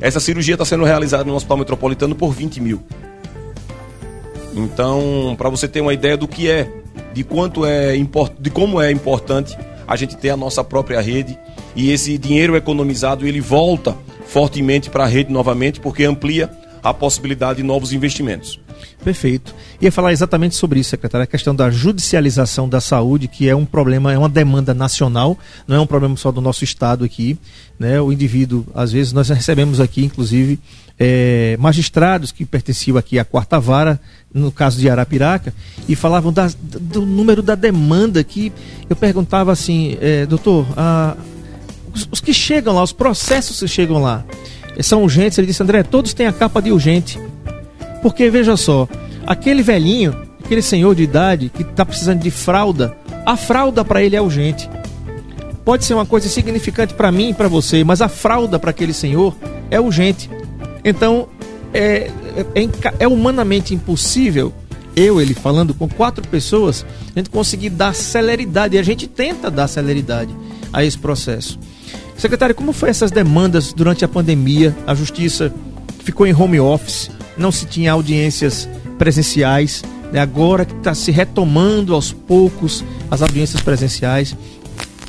Essa 0.00 0.20
cirurgia 0.20 0.54
está 0.54 0.64
sendo 0.64 0.84
realizada 0.84 1.24
no 1.24 1.34
Hospital 1.34 1.58
Metropolitano 1.58 2.14
por 2.14 2.32
20 2.32 2.60
mil. 2.60 2.82
Então, 4.54 5.34
para 5.38 5.48
você 5.48 5.68
ter 5.68 5.80
uma 5.80 5.94
ideia 5.94 6.16
do 6.16 6.28
que 6.28 6.50
é, 6.50 6.70
de 7.12 7.24
quanto 7.24 7.64
é 7.64 7.94
de 8.38 8.50
como 8.50 8.80
é 8.80 8.90
importante 8.90 9.56
a 9.86 9.96
gente 9.96 10.16
ter 10.16 10.30
a 10.30 10.36
nossa 10.36 10.62
própria 10.62 11.00
rede 11.00 11.38
e 11.74 11.90
esse 11.90 12.18
dinheiro 12.18 12.56
economizado 12.56 13.26
ele 13.26 13.40
volta 13.40 13.96
fortemente 14.26 14.90
para 14.90 15.04
a 15.04 15.06
rede 15.06 15.32
novamente 15.32 15.80
porque 15.80 16.04
amplia 16.04 16.50
a 16.82 16.92
possibilidade 16.92 17.58
de 17.58 17.62
novos 17.62 17.92
investimentos. 17.92 18.58
Perfeito. 19.04 19.54
Ia 19.80 19.90
falar 19.90 20.12
exatamente 20.12 20.54
sobre 20.54 20.80
isso, 20.80 20.90
secretário, 20.90 21.24
a 21.24 21.26
questão 21.26 21.54
da 21.54 21.70
judicialização 21.70 22.68
da 22.68 22.80
saúde, 22.80 23.28
que 23.28 23.48
é 23.48 23.54
um 23.54 23.64
problema, 23.64 24.12
é 24.12 24.18
uma 24.18 24.28
demanda 24.28 24.72
nacional, 24.72 25.38
não 25.66 25.76
é 25.76 25.80
um 25.80 25.86
problema 25.86 26.16
só 26.16 26.30
do 26.30 26.40
nosso 26.40 26.64
estado 26.64 27.04
aqui. 27.04 27.38
Né? 27.78 28.00
O 28.00 28.12
indivíduo, 28.12 28.66
às 28.74 28.92
vezes, 28.92 29.12
nós 29.12 29.28
recebemos 29.28 29.80
aqui, 29.80 30.04
inclusive, 30.04 30.58
é, 30.98 31.56
magistrados 31.58 32.30
que 32.30 32.44
pertenciam 32.44 32.96
aqui 32.96 33.18
à 33.18 33.24
quarta 33.24 33.58
vara, 33.58 34.00
no 34.32 34.52
caso 34.52 34.78
de 34.78 34.88
Arapiraca, 34.88 35.52
e 35.88 35.96
falavam 35.96 36.32
da, 36.32 36.48
do 36.62 37.04
número 37.04 37.42
da 37.42 37.54
demanda 37.54 38.22
que 38.22 38.52
eu 38.88 38.94
perguntava 38.94 39.50
assim, 39.50 39.96
é, 40.00 40.26
doutor, 40.26 40.66
a, 40.76 41.16
os, 41.92 42.08
os 42.10 42.20
que 42.20 42.32
chegam 42.32 42.74
lá, 42.74 42.82
os 42.82 42.92
processos 42.92 43.58
que 43.58 43.68
chegam 43.68 44.00
lá, 44.00 44.24
são 44.81 45.02
urgentes? 45.02 45.38
Ele 45.38 45.47
disse, 45.47 45.62
André, 45.62 45.83
todos 45.83 46.14
têm 46.14 46.26
a 46.26 46.33
capa 46.33 46.62
de 46.62 46.73
urgente. 46.73 47.19
Porque 48.00 48.31
veja 48.31 48.57
só, 48.57 48.88
aquele 49.26 49.62
velhinho, 49.62 50.17
aquele 50.45 50.62
senhor 50.62 50.95
de 50.95 51.02
idade 51.02 51.50
que 51.55 51.62
está 51.62 51.85
precisando 51.85 52.21
de 52.21 52.31
fralda, 52.31 52.97
a 53.25 53.37
fralda 53.37 53.85
para 53.85 54.02
ele 54.02 54.17
é 54.17 54.21
urgente. 54.21 54.69
Pode 55.64 55.85
ser 55.85 55.95
uma 55.95 56.07
coisa 56.07 56.29
significante 56.29 56.95
para 56.95 57.12
mim 57.12 57.31
e 57.31 57.35
para 57.35 57.49
você, 57.49 57.85
mas 57.85 58.00
a 58.02 58.09
fralda 58.09 58.59
para 58.59 58.71
aquele 58.71 58.93
senhor 58.93 59.37
é 59.71 59.81
urgente. 59.81 60.29
Então, 60.85 61.29
é, 61.73 62.11
é, 62.55 62.69
é, 62.99 63.07
humanamente 63.07 63.75
impossível, 63.75 64.52
eu, 64.97 65.21
ele 65.21 65.35
falando 65.35 65.73
com 65.73 65.88
quatro 65.88 66.26
pessoas, 66.26 66.85
a 67.14 67.19
gente 67.19 67.31
conseguir 67.31 67.71
dar 67.71 67.95
celeridade, 67.95 68.76
e 68.76 68.79
a 68.79 68.83
gente 68.83 69.07
tenta 69.07 69.50
dar 69.50 69.69
celeridade 69.69 70.35
a 70.73 70.85
esse 70.85 70.99
processo. 70.99 71.59
Secretário, 72.16 72.54
como 72.54 72.73
foi 72.73 72.90
essas 72.90 73.11
demandas 73.11 73.73
durante 73.73 74.04
a 74.04 74.09
pandemia? 74.09 74.75
A 74.87 74.95
justiça 74.95 75.52
ficou 76.04 76.26
em 76.26 76.35
home 76.35 76.61
office, 76.61 77.11
não 77.37 77.50
se 77.50 77.66
tinha 77.66 77.92
audiências 77.92 78.69
presenciais, 78.99 79.83
né? 80.12 80.21
agora 80.21 80.64
que 80.64 80.75
está 80.75 80.95
se 80.95 81.11
retomando 81.11 81.95
aos 81.95 82.12
poucos 82.12 82.85
as 83.11 83.23
audiências 83.23 83.62
presenciais. 83.62 84.37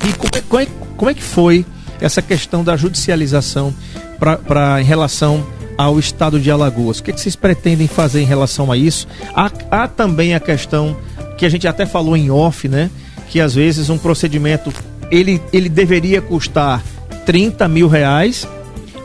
E 0.06 0.12
como 0.12 0.30
é, 0.34 0.40
como 0.40 0.62
é, 0.62 0.66
como 0.96 1.10
é 1.10 1.14
que 1.14 1.22
foi 1.22 1.64
essa 2.00 2.20
questão 2.20 2.64
da 2.64 2.76
judicialização 2.76 3.72
pra, 4.18 4.36
pra, 4.36 4.80
em 4.80 4.84
relação 4.84 5.46
ao 5.76 5.98
estado 5.98 6.40
de 6.40 6.50
Alagoas? 6.50 6.98
O 6.98 7.02
que, 7.02 7.10
é 7.10 7.14
que 7.14 7.20
vocês 7.20 7.36
pretendem 7.36 7.86
fazer 7.86 8.20
em 8.20 8.26
relação 8.26 8.72
a 8.72 8.76
isso? 8.76 9.06
Há, 9.34 9.50
há 9.70 9.88
também 9.88 10.34
a 10.34 10.40
questão 10.40 10.96
que 11.36 11.46
a 11.46 11.48
gente 11.48 11.66
até 11.68 11.86
falou 11.86 12.16
em 12.16 12.30
off, 12.30 12.68
né? 12.68 12.90
Que 13.28 13.40
às 13.40 13.54
vezes 13.54 13.90
um 13.90 13.98
procedimento 13.98 14.72
ele, 15.10 15.40
ele 15.52 15.68
deveria 15.68 16.20
custar 16.20 16.82
30 17.24 17.66
mil 17.68 17.88
reais 17.88 18.46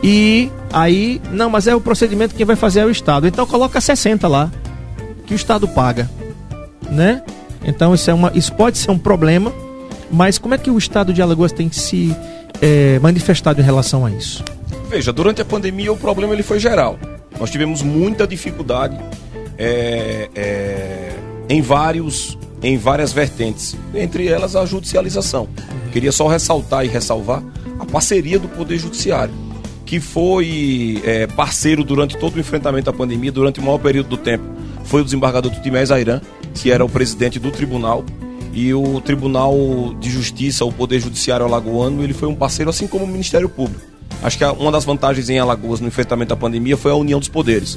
e 0.02 0.50
aí, 0.72 1.20
não, 1.30 1.50
mas 1.50 1.66
é 1.66 1.74
o 1.74 1.80
procedimento 1.80 2.34
que 2.34 2.44
vai 2.44 2.56
fazer 2.56 2.80
é 2.80 2.86
o 2.86 2.90
Estado. 2.90 3.26
Então 3.26 3.46
coloca 3.46 3.80
60 3.80 4.26
lá, 4.28 4.50
que 5.26 5.34
o 5.34 5.36
Estado 5.36 5.68
paga, 5.68 6.10
né? 6.90 7.22
Então 7.64 7.94
isso, 7.94 8.10
é 8.10 8.14
uma, 8.14 8.32
isso 8.34 8.52
pode 8.54 8.78
ser 8.78 8.90
um 8.90 8.98
problema, 8.98 9.52
mas 10.10 10.38
como 10.38 10.54
é 10.54 10.58
que 10.58 10.70
o 10.70 10.78
Estado 10.78 11.12
de 11.12 11.20
Alagoas 11.20 11.52
tem 11.52 11.70
se 11.70 12.16
é, 12.62 12.98
manifestado 13.00 13.60
em 13.60 13.64
relação 13.64 14.06
a 14.06 14.10
isso? 14.10 14.42
Veja, 14.88 15.12
durante 15.12 15.42
a 15.42 15.44
pandemia 15.44 15.92
o 15.92 15.96
problema 15.96 16.32
ele 16.32 16.42
foi 16.42 16.58
geral. 16.58 16.98
Nós 17.38 17.50
tivemos 17.50 17.82
muita 17.82 18.26
dificuldade 18.26 18.98
é, 19.58 20.28
é, 20.34 21.12
em 21.48 21.60
vários 21.60 22.38
em 22.62 22.76
várias 22.76 23.10
vertentes, 23.10 23.74
entre 23.94 24.28
elas 24.28 24.54
a 24.54 24.66
judicialização. 24.66 25.48
Queria 25.92 26.12
só 26.12 26.28
ressaltar 26.28 26.84
e 26.84 26.88
ressalvar 26.88 27.42
parceria 27.90 28.38
do 28.38 28.48
Poder 28.48 28.78
Judiciário 28.78 29.34
que 29.90 29.98
foi 29.98 31.02
é, 31.04 31.26
parceiro 31.26 31.82
durante 31.82 32.16
todo 32.16 32.36
o 32.36 32.38
enfrentamento 32.38 32.88
à 32.88 32.92
pandemia, 32.92 33.32
durante 33.32 33.58
o 33.58 33.62
maior 33.64 33.78
período 33.78 34.10
do 34.10 34.16
tempo, 34.16 34.44
foi 34.84 35.00
o 35.00 35.04
desembargador 35.04 35.50
Tutimés 35.50 35.90
Airan, 35.90 36.20
que 36.54 36.70
era 36.70 36.84
o 36.84 36.88
presidente 36.88 37.40
do 37.40 37.50
tribunal. 37.50 38.04
E 38.52 38.72
o 38.72 39.00
Tribunal 39.00 39.56
de 39.98 40.08
Justiça, 40.08 40.64
o 40.64 40.70
Poder 40.70 41.00
Judiciário 41.00 41.44
Alagoano, 41.44 42.04
ele 42.04 42.12
foi 42.12 42.28
um 42.28 42.36
parceiro, 42.36 42.70
assim 42.70 42.86
como 42.86 43.04
o 43.04 43.08
Ministério 43.08 43.48
Público. 43.48 43.80
Acho 44.22 44.38
que 44.38 44.44
uma 44.44 44.70
das 44.70 44.84
vantagens 44.84 45.28
em 45.28 45.40
Alagoas 45.40 45.80
no 45.80 45.88
enfrentamento 45.88 46.34
à 46.34 46.36
pandemia 46.36 46.76
foi 46.76 46.92
a 46.92 46.94
união 46.94 47.18
dos 47.18 47.28
poderes. 47.28 47.76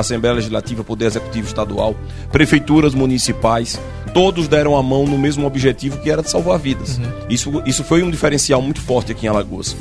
Assembleia 0.00 0.34
Legislativa, 0.34 0.82
Poder 0.82 1.06
Executivo 1.06 1.46
Estadual, 1.46 1.94
prefeituras 2.32 2.94
municipais, 2.94 3.80
todos 4.12 4.48
deram 4.48 4.76
a 4.76 4.82
mão 4.82 5.04
no 5.06 5.16
mesmo 5.16 5.46
objetivo 5.46 5.98
que 5.98 6.10
era 6.10 6.22
de 6.22 6.30
salvar 6.30 6.58
vidas. 6.58 6.98
Uhum. 6.98 7.12
Isso, 7.30 7.62
isso 7.64 7.84
foi 7.84 8.02
um 8.02 8.10
diferencial 8.10 8.60
muito 8.60 8.80
forte 8.80 9.12
aqui 9.12 9.26
em 9.26 9.28
Alagoas. 9.28 9.76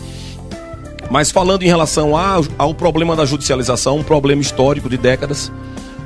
Mas 1.09 1.31
falando 1.31 1.63
em 1.63 1.67
relação 1.67 2.13
ao 2.57 2.73
problema 2.73 3.15
da 3.15 3.25
judicialização, 3.25 3.97
um 3.97 4.03
problema 4.03 4.41
histórico 4.41 4.89
de 4.89 4.97
décadas, 4.97 5.51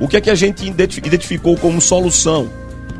o 0.00 0.06
que 0.06 0.16
é 0.16 0.20
que 0.20 0.30
a 0.30 0.34
gente 0.34 0.66
identificou 0.66 1.56
como 1.56 1.80
solução 1.80 2.48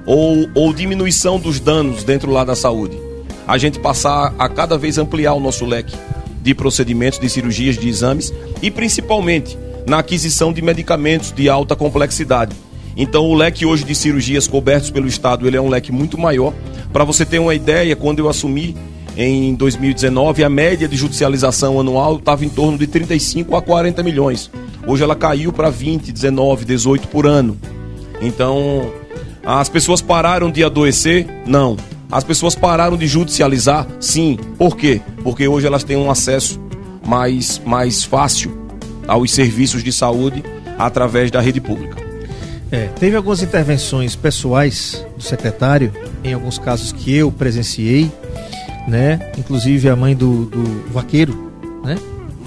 ou, 0.06 0.48
ou 0.54 0.72
diminuição 0.72 1.38
dos 1.38 1.60
danos 1.60 2.02
dentro 2.04 2.30
lá 2.30 2.44
da 2.44 2.56
saúde? 2.56 2.98
A 3.46 3.58
gente 3.58 3.78
passar 3.78 4.34
a 4.38 4.48
cada 4.48 4.76
vez 4.76 4.98
ampliar 4.98 5.34
o 5.34 5.40
nosso 5.40 5.64
leque 5.64 5.94
de 6.42 6.54
procedimentos, 6.54 7.18
de 7.18 7.28
cirurgias, 7.28 7.76
de 7.76 7.88
exames 7.88 8.32
e 8.62 8.70
principalmente 8.70 9.58
na 9.88 9.98
aquisição 9.98 10.52
de 10.52 10.60
medicamentos 10.60 11.32
de 11.32 11.48
alta 11.48 11.74
complexidade. 11.74 12.54
Então 12.96 13.24
o 13.24 13.34
leque 13.34 13.64
hoje 13.64 13.84
de 13.84 13.94
cirurgias 13.94 14.46
cobertos 14.46 14.90
pelo 14.90 15.06
Estado 15.06 15.46
ele 15.46 15.56
é 15.56 15.60
um 15.60 15.68
leque 15.68 15.90
muito 15.90 16.18
maior. 16.18 16.52
Para 16.92 17.04
você 17.04 17.24
ter 17.24 17.38
uma 17.38 17.54
ideia, 17.54 17.96
quando 17.96 18.18
eu 18.18 18.28
assumi 18.28 18.76
em 19.16 19.54
2019, 19.54 20.44
a 20.44 20.48
média 20.48 20.86
de 20.86 20.96
judicialização 20.96 21.80
anual 21.80 22.16
estava 22.16 22.44
em 22.44 22.48
torno 22.48 22.76
de 22.76 22.86
35 22.86 23.56
a 23.56 23.62
40 23.62 24.02
milhões. 24.02 24.50
Hoje 24.86 25.02
ela 25.02 25.16
caiu 25.16 25.52
para 25.52 25.70
20, 25.70 26.12
19, 26.12 26.64
18 26.64 27.08
por 27.08 27.26
ano. 27.26 27.56
Então, 28.20 28.92
as 29.44 29.68
pessoas 29.68 30.02
pararam 30.02 30.50
de 30.50 30.62
adoecer? 30.62 31.26
Não. 31.46 31.76
As 32.10 32.24
pessoas 32.24 32.54
pararam 32.54 32.96
de 32.96 33.06
judicializar? 33.06 33.86
Sim. 34.00 34.38
Por 34.56 34.76
quê? 34.76 35.00
Porque 35.22 35.46
hoje 35.46 35.66
elas 35.66 35.84
têm 35.84 35.96
um 35.96 36.10
acesso 36.10 36.60
mais, 37.06 37.60
mais 37.64 38.02
fácil 38.02 38.57
aos 39.08 39.32
serviços 39.32 39.82
de 39.82 39.90
saúde 39.90 40.44
através 40.78 41.30
da 41.30 41.40
rede 41.40 41.60
pública. 41.60 41.96
É, 42.70 42.86
teve 43.00 43.16
algumas 43.16 43.42
intervenções 43.42 44.14
pessoais 44.14 45.04
do 45.16 45.22
secretário, 45.22 45.90
em 46.22 46.34
alguns 46.34 46.58
casos 46.58 46.92
que 46.92 47.14
eu 47.14 47.32
presenciei, 47.32 48.12
né? 48.86 49.32
Inclusive 49.38 49.88
a 49.88 49.96
mãe 49.96 50.14
do, 50.14 50.44
do 50.44 50.92
vaqueiro, 50.92 51.50
né? 51.82 51.96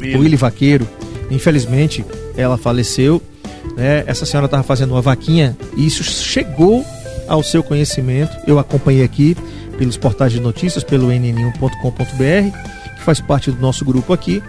Willy. 0.02 0.18
Willy 0.18 0.36
Vaqueiro. 0.36 0.88
Infelizmente, 1.30 2.06
ela 2.36 2.58
faleceu. 2.58 3.22
Né? 3.76 4.04
Essa 4.06 4.26
senhora 4.26 4.46
estava 4.46 4.64
fazendo 4.64 4.92
uma 4.92 5.02
vaquinha 5.02 5.58
e 5.76 5.86
isso 5.86 6.04
chegou 6.04 6.86
ao 7.28 7.42
seu 7.42 7.64
conhecimento. 7.64 8.36
Eu 8.46 8.60
acompanhei 8.60 9.04
aqui 9.04 9.36
pelos 9.78 9.98
portais 9.98 10.32
de 10.32 10.40
notícias, 10.40 10.84
pelo 10.84 11.08
nn1.com.br, 11.08 12.58
que 12.96 13.02
faz 13.04 13.20
parte 13.20 13.52
do 13.52 13.60
nosso 13.60 13.86
grupo 13.86 14.14
aqui. 14.14 14.44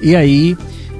E 0.00 0.16
aí 0.16 0.56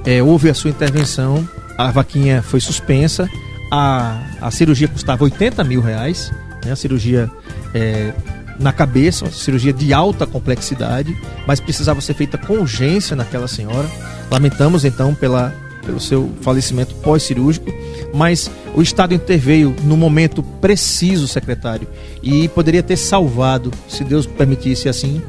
é, 0.07 0.23
houve 0.23 0.49
a 0.49 0.55
sua 0.55 0.71
intervenção, 0.71 1.47
a 1.77 1.91
vaquinha 1.91 2.41
foi 2.41 2.61
suspensa, 2.61 3.29
a, 3.71 4.23
a 4.41 4.51
cirurgia 4.51 4.87
custava 4.87 5.25
80 5.25 5.63
mil 5.65 5.83
reais, 5.83 6.33
né? 6.65 6.73
a 6.73 6.77
cirurgia 6.77 7.31
é, 7.75 8.13
na 8.59 8.73
cabeça, 8.73 9.25
uma 9.25 9.31
cirurgia 9.33 9.73
de 9.73 9.93
alta 9.93 10.27
complexidade, 10.27 11.15
mas 11.47 11.61
precisava 11.61 12.01
ser 12.01 12.15
feita 12.15 12.39
com 12.39 12.55
urgência 12.55 13.17
naquela 13.17 13.49
senhora. 13.49 13.89
Lamentamos 14.31 14.85
então 14.85 15.15
pela, 15.15 15.53
pelo 15.85 16.01
seu 16.01 16.33
falecimento 16.41 16.95
pós-cirúrgico, 16.97 17.73
mas 18.15 18.51
o 18.75 18.81
Estado 18.81 19.13
interveio 19.13 19.75
no 19.83 19.97
momento 19.97 20.43
preciso, 20.43 21.27
secretário, 21.27 21.89
e 22.23 22.49
poderia 22.49 22.83
ter 22.83 22.97
salvado, 22.97 23.73
se 23.89 24.05
Deus 24.05 24.25
permitisse 24.25 24.89
assim, 24.89 25.21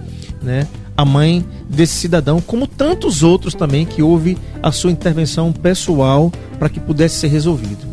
né, 0.41 0.67
a 0.97 1.05
mãe 1.05 1.45
desse 1.69 1.93
cidadão, 1.93 2.41
como 2.41 2.65
tantos 2.65 3.21
outros 3.21 3.53
também 3.53 3.85
que 3.85 4.01
houve 4.01 4.37
a 4.61 4.71
sua 4.71 4.91
intervenção 4.91 5.53
pessoal 5.53 6.31
para 6.57 6.67
que 6.67 6.79
pudesse 6.79 7.15
ser 7.17 7.27
resolvido. 7.27 7.85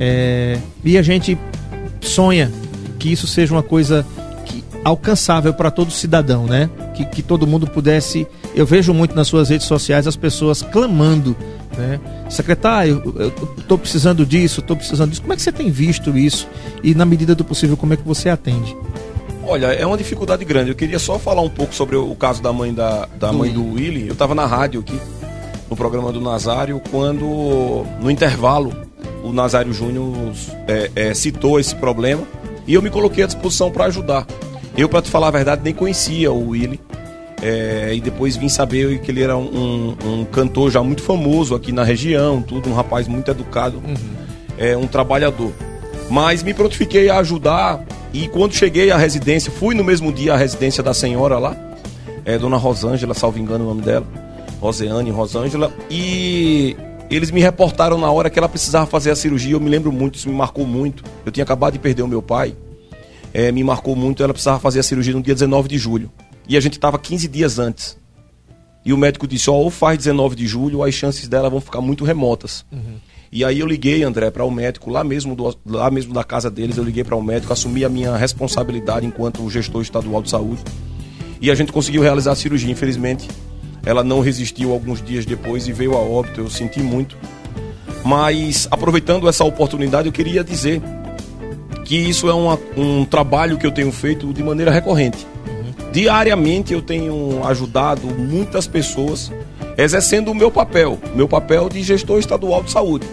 É, 0.00 0.58
e 0.82 0.96
a 0.96 1.02
gente 1.02 1.38
sonha 2.00 2.50
que 2.98 3.12
isso 3.12 3.26
seja 3.26 3.54
uma 3.54 3.62
coisa 3.62 4.04
alcançável 4.86 5.52
para 5.52 5.70
todo 5.70 5.90
cidadão, 5.90 6.46
né? 6.46 6.70
Que, 6.94 7.04
que 7.04 7.22
todo 7.22 7.46
mundo 7.46 7.66
pudesse 7.66 8.26
eu 8.54 8.64
vejo 8.64 8.94
muito 8.94 9.14
nas 9.14 9.28
suas 9.28 9.50
redes 9.50 9.66
sociais 9.66 10.06
as 10.06 10.16
pessoas 10.16 10.62
clamando, 10.62 11.36
né? 11.76 12.00
Secretário, 12.30 13.02
eu 13.16 13.28
estou 13.58 13.76
precisando 13.76 14.24
disso, 14.24 14.60
estou 14.60 14.76
precisando 14.76 15.10
disso. 15.10 15.20
Como 15.20 15.32
é 15.32 15.36
que 15.36 15.42
você 15.42 15.52
tem 15.52 15.70
visto 15.70 16.16
isso? 16.16 16.48
E 16.82 16.94
na 16.94 17.04
medida 17.04 17.34
do 17.34 17.44
possível, 17.44 17.76
como 17.76 17.92
é 17.92 17.96
que 17.96 18.06
você 18.06 18.30
atende? 18.30 18.74
Olha, 19.48 19.66
é 19.66 19.86
uma 19.86 19.96
dificuldade 19.96 20.44
grande. 20.44 20.70
Eu 20.70 20.74
queria 20.74 20.98
só 20.98 21.20
falar 21.20 21.40
um 21.40 21.48
pouco 21.48 21.72
sobre 21.72 21.94
o 21.94 22.14
caso 22.16 22.42
da 22.42 22.52
mãe 22.52 22.74
da, 22.74 23.06
da 23.16 23.32
mãe 23.32 23.52
do 23.52 23.74
Willy. 23.74 24.08
Eu 24.08 24.12
estava 24.12 24.34
na 24.34 24.44
rádio 24.44 24.80
aqui, 24.80 25.00
no 25.70 25.76
programa 25.76 26.10
do 26.10 26.20
Nazário, 26.20 26.82
quando 26.90 27.86
no 28.00 28.10
intervalo 28.10 28.72
o 29.22 29.32
Nazário 29.32 29.72
Júnior 29.72 30.32
é, 30.66 30.90
é, 30.96 31.14
citou 31.14 31.60
esse 31.60 31.76
problema 31.76 32.24
e 32.66 32.74
eu 32.74 32.82
me 32.82 32.90
coloquei 32.90 33.22
à 33.22 33.26
disposição 33.28 33.70
para 33.70 33.84
ajudar. 33.84 34.26
Eu, 34.76 34.88
para 34.88 35.00
te 35.00 35.10
falar 35.10 35.28
a 35.28 35.30
verdade, 35.30 35.62
nem 35.62 35.72
conhecia 35.72 36.32
o 36.32 36.48
Willy. 36.48 36.80
É, 37.40 37.92
e 37.94 38.00
depois 38.00 38.36
vim 38.36 38.48
saber 38.48 38.98
que 38.98 39.12
ele 39.12 39.22
era 39.22 39.36
um, 39.36 39.94
um, 40.04 40.24
cantor 40.24 40.70
já 40.72 40.82
muito 40.82 41.02
famoso 41.02 41.54
aqui 41.54 41.70
na 41.70 41.84
região, 41.84 42.42
tudo, 42.42 42.68
um 42.68 42.72
rapaz 42.72 43.06
muito 43.06 43.30
educado, 43.30 43.76
uhum. 43.76 43.94
é, 44.58 44.76
um 44.76 44.86
trabalhador. 44.86 45.52
Mas 46.10 46.42
me 46.42 46.52
prontifiquei 46.52 47.08
a 47.10 47.18
ajudar 47.18 47.84
e 48.16 48.28
quando 48.28 48.54
cheguei 48.54 48.90
à 48.90 48.96
residência, 48.96 49.52
fui 49.52 49.74
no 49.74 49.84
mesmo 49.84 50.10
dia 50.10 50.32
à 50.32 50.36
residência 50.38 50.82
da 50.82 50.94
senhora 50.94 51.38
lá, 51.38 51.54
é, 52.24 52.38
Dona 52.38 52.56
Rosângela, 52.56 53.12
salvo 53.12 53.38
engano 53.38 53.64
o 53.64 53.68
nome 53.68 53.82
dela, 53.82 54.06
Roseane 54.58 55.10
Rosângela, 55.10 55.70
e 55.90 56.74
eles 57.10 57.30
me 57.30 57.42
reportaram 57.42 57.98
na 57.98 58.10
hora 58.10 58.30
que 58.30 58.38
ela 58.38 58.48
precisava 58.48 58.86
fazer 58.86 59.10
a 59.10 59.16
cirurgia, 59.16 59.52
eu 59.52 59.60
me 59.60 59.68
lembro 59.68 59.92
muito, 59.92 60.14
isso 60.14 60.28
me 60.30 60.34
marcou 60.34 60.66
muito. 60.66 61.04
Eu 61.26 61.30
tinha 61.30 61.44
acabado 61.44 61.74
de 61.74 61.78
perder 61.78 62.02
o 62.02 62.08
meu 62.08 62.22
pai, 62.22 62.56
é, 63.34 63.52
me 63.52 63.62
marcou 63.62 63.94
muito, 63.94 64.22
ela 64.22 64.32
precisava 64.32 64.58
fazer 64.58 64.80
a 64.80 64.82
cirurgia 64.82 65.12
no 65.12 65.22
dia 65.22 65.34
19 65.34 65.68
de 65.68 65.76
julho. 65.76 66.10
E 66.48 66.56
a 66.56 66.60
gente 66.60 66.74
estava 66.74 66.98
15 66.98 67.28
dias 67.28 67.58
antes. 67.58 67.98
E 68.82 68.94
o 68.94 68.96
médico 68.96 69.26
disse: 69.26 69.50
ou 69.50 69.70
faz 69.70 69.98
19 69.98 70.34
de 70.34 70.46
julho, 70.46 70.78
ou 70.78 70.84
as 70.84 70.94
chances 70.94 71.28
dela 71.28 71.50
vão 71.50 71.60
ficar 71.60 71.82
muito 71.82 72.02
remotas. 72.02 72.64
Uhum. 72.72 72.96
E 73.36 73.44
aí 73.44 73.60
eu 73.60 73.66
liguei, 73.66 74.02
André, 74.02 74.30
para 74.30 74.46
o 74.46 74.50
médico, 74.50 74.88
lá 74.88 75.04
mesmo, 75.04 75.36
do, 75.36 75.54
lá 75.66 75.90
mesmo 75.90 76.14
da 76.14 76.24
casa 76.24 76.50
deles, 76.50 76.78
eu 76.78 76.82
liguei 76.82 77.04
para 77.04 77.14
o 77.14 77.22
médico, 77.22 77.52
assumi 77.52 77.84
a 77.84 77.88
minha 77.90 78.16
responsabilidade 78.16 79.04
enquanto 79.04 79.50
gestor 79.50 79.82
estadual 79.82 80.22
de 80.22 80.30
saúde. 80.30 80.62
E 81.38 81.50
a 81.50 81.54
gente 81.54 81.70
conseguiu 81.70 82.00
realizar 82.00 82.32
a 82.32 82.34
cirurgia. 82.34 82.72
Infelizmente, 82.72 83.28
ela 83.84 84.02
não 84.02 84.20
resistiu 84.20 84.72
alguns 84.72 85.02
dias 85.02 85.26
depois 85.26 85.68
e 85.68 85.72
veio 85.72 85.92
a 85.92 85.98
óbito. 85.98 86.40
Eu 86.40 86.48
senti 86.48 86.80
muito. 86.80 87.14
Mas, 88.02 88.66
aproveitando 88.70 89.28
essa 89.28 89.44
oportunidade, 89.44 90.08
eu 90.08 90.12
queria 90.12 90.42
dizer 90.42 90.80
que 91.84 91.94
isso 91.94 92.30
é 92.30 92.32
uma, 92.32 92.58
um 92.74 93.04
trabalho 93.04 93.58
que 93.58 93.66
eu 93.66 93.70
tenho 93.70 93.92
feito 93.92 94.32
de 94.32 94.42
maneira 94.42 94.70
recorrente. 94.70 95.26
Diariamente 95.92 96.72
eu 96.72 96.80
tenho 96.80 97.44
ajudado 97.44 98.06
muitas 98.06 98.66
pessoas 98.66 99.30
exercendo 99.76 100.30
o 100.30 100.34
meu 100.34 100.50
papel, 100.50 100.98
meu 101.14 101.28
papel 101.28 101.68
de 101.68 101.82
gestor 101.82 102.18
estadual 102.18 102.62
de 102.62 102.70
saúde. 102.70 103.06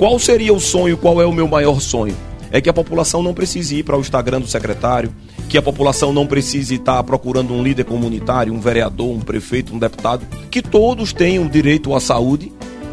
Qual 0.00 0.18
seria 0.18 0.54
o 0.54 0.58
sonho, 0.58 0.96
qual 0.96 1.20
é 1.20 1.26
o 1.26 1.32
meu 1.32 1.46
maior 1.46 1.78
sonho? 1.78 2.16
É 2.50 2.58
que 2.58 2.70
a 2.70 2.72
população 2.72 3.22
não 3.22 3.34
precise 3.34 3.76
ir 3.76 3.82
para 3.82 3.98
o 3.98 4.00
Instagram 4.00 4.40
do 4.40 4.46
secretário, 4.46 5.12
que 5.46 5.58
a 5.58 5.62
população 5.62 6.10
não 6.10 6.26
precise 6.26 6.76
estar 6.76 7.02
procurando 7.02 7.52
um 7.52 7.62
líder 7.62 7.84
comunitário, 7.84 8.50
um 8.50 8.60
vereador, 8.60 9.10
um 9.10 9.20
prefeito, 9.20 9.74
um 9.74 9.78
deputado, 9.78 10.26
que 10.50 10.62
todos 10.62 11.12
tenham 11.12 11.46
direito 11.46 11.94
à 11.94 12.00
saúde 12.00 12.50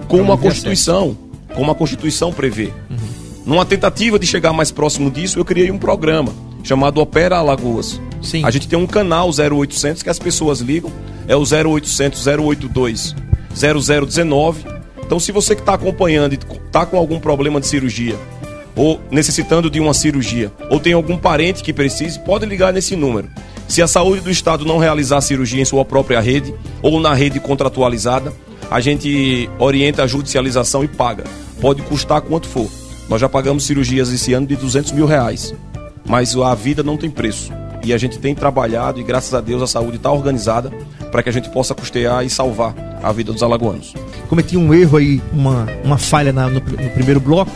como 0.10 0.34
a 0.34 0.38
Constituição, 0.38 1.18
como 1.56 1.72
a 1.72 1.76
Constituição 1.76 2.34
prevê. 2.34 2.74
Uhum. 2.90 2.98
Numa 3.46 3.66
tentativa 3.66 4.20
de 4.20 4.28
chegar 4.28 4.52
mais 4.52 4.70
próximo 4.70 5.10
disso, 5.10 5.40
eu 5.40 5.46
criei 5.46 5.72
um 5.72 5.78
programa 5.78 6.34
chamado 6.62 7.00
Opera 7.00 7.38
Alagoas. 7.38 8.02
Sim. 8.22 8.44
A 8.44 8.52
gente 8.52 8.68
tem 8.68 8.78
um 8.78 8.86
canal 8.86 9.30
0800 9.30 10.04
que 10.04 10.10
as 10.10 10.20
pessoas 10.20 10.60
ligam, 10.60 10.92
é 11.26 11.38
o 11.38 11.44
0800 11.44 12.28
082 12.28 13.16
0019. 13.56 14.77
Então, 15.08 15.22
se 15.22 15.32
você 15.32 15.56
que 15.56 15.62
está 15.62 15.74
acompanhando 15.74 16.34
está 16.34 16.86
com 16.86 16.98
algum 16.98 17.18
problema 17.18 17.62
de 17.62 17.68
cirurgia, 17.68 18.18
ou 18.76 19.00
necessitando 19.10 19.70
de 19.70 19.80
uma 19.80 19.94
cirurgia, 19.94 20.52
ou 20.70 20.82
tem 20.82 20.92
algum 20.92 21.18
parente 21.18 21.64
que 21.64 21.72
precise, 21.72 22.20
pode 22.20 22.46
ligar 22.46 22.74
nesse 22.74 22.94
número. 22.94 23.30
Se 23.70 23.82
a 23.82 23.88
saúde 23.88 24.20
do 24.20 24.30
Estado 24.30 24.66
não 24.66 24.78
realizar 24.78 25.22
cirurgia 25.22 25.62
em 25.62 25.66
sua 25.66 25.86
própria 25.86 26.20
rede 26.20 26.54
ou 26.82 27.00
na 27.00 27.14
rede 27.14 27.40
contratualizada, 27.40 28.34
a 28.70 28.82
gente 28.82 29.50
orienta 29.58 30.04
a 30.04 30.08
judicialização 30.08 30.84
e 30.84 30.90
paga. 30.90 31.24
Pode 31.62 31.82
custar 31.84 32.22
quanto 32.22 32.48
for. 32.48 32.70
Nós 33.08 33.22
já 33.22 33.30
pagamos 33.30 33.66
cirurgias 33.66 34.12
esse 34.12 34.34
ano 34.34 34.46
de 34.46 34.58
200 34.58 34.92
mil 34.92 35.06
reais. 35.06 35.56
Mas 36.06 36.36
a 36.36 36.54
vida 36.54 36.84
não 36.84 36.98
tem 36.98 37.10
preço. 37.10 37.52
E 37.84 37.94
a 37.94 37.98
gente 37.98 38.20
tem 38.20 38.36
trabalhado 38.36 39.00
e 39.00 39.04
graças 39.04 39.34
a 39.34 39.40
Deus 39.40 39.62
a 39.62 39.68
saúde 39.68 39.96
está 39.96 40.12
organizada 40.12 40.70
para 41.12 41.24
que 41.24 41.30
a 41.30 41.32
gente 41.32 41.50
possa 41.50 41.74
custear 41.74 42.26
e 42.26 42.30
salvar 42.30 42.74
a 43.02 43.12
vida 43.12 43.32
dos 43.32 43.44
alagoanos. 43.44 43.94
Cometi 44.30 44.58
um 44.58 44.74
erro 44.74 44.98
aí, 44.98 45.22
uma, 45.32 45.68
uma 45.84 45.98
falha 45.98 46.34
na, 46.34 46.48
no, 46.48 46.60
no 46.60 46.90
primeiro 46.92 47.20
bloco, 47.20 47.52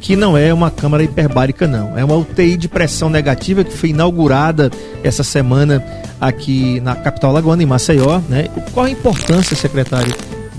que 0.00 0.16
não 0.16 0.36
é 0.36 0.52
uma 0.52 0.70
câmara 0.70 1.02
hiperbárica, 1.02 1.66
não. 1.66 1.96
É 1.98 2.04
uma 2.04 2.16
UTI 2.16 2.56
de 2.56 2.68
pressão 2.68 3.08
negativa 3.08 3.64
que 3.64 3.72
foi 3.72 3.90
inaugurada 3.90 4.70
essa 5.02 5.22
semana 5.22 5.84
aqui 6.20 6.80
na 6.80 6.94
capital 6.94 7.30
alagoana, 7.30 7.62
em 7.62 7.66
Maceió. 7.66 8.20
Né? 8.28 8.48
Qual 8.72 8.86
a 8.86 8.90
importância, 8.90 9.56
secretário, 9.56 10.14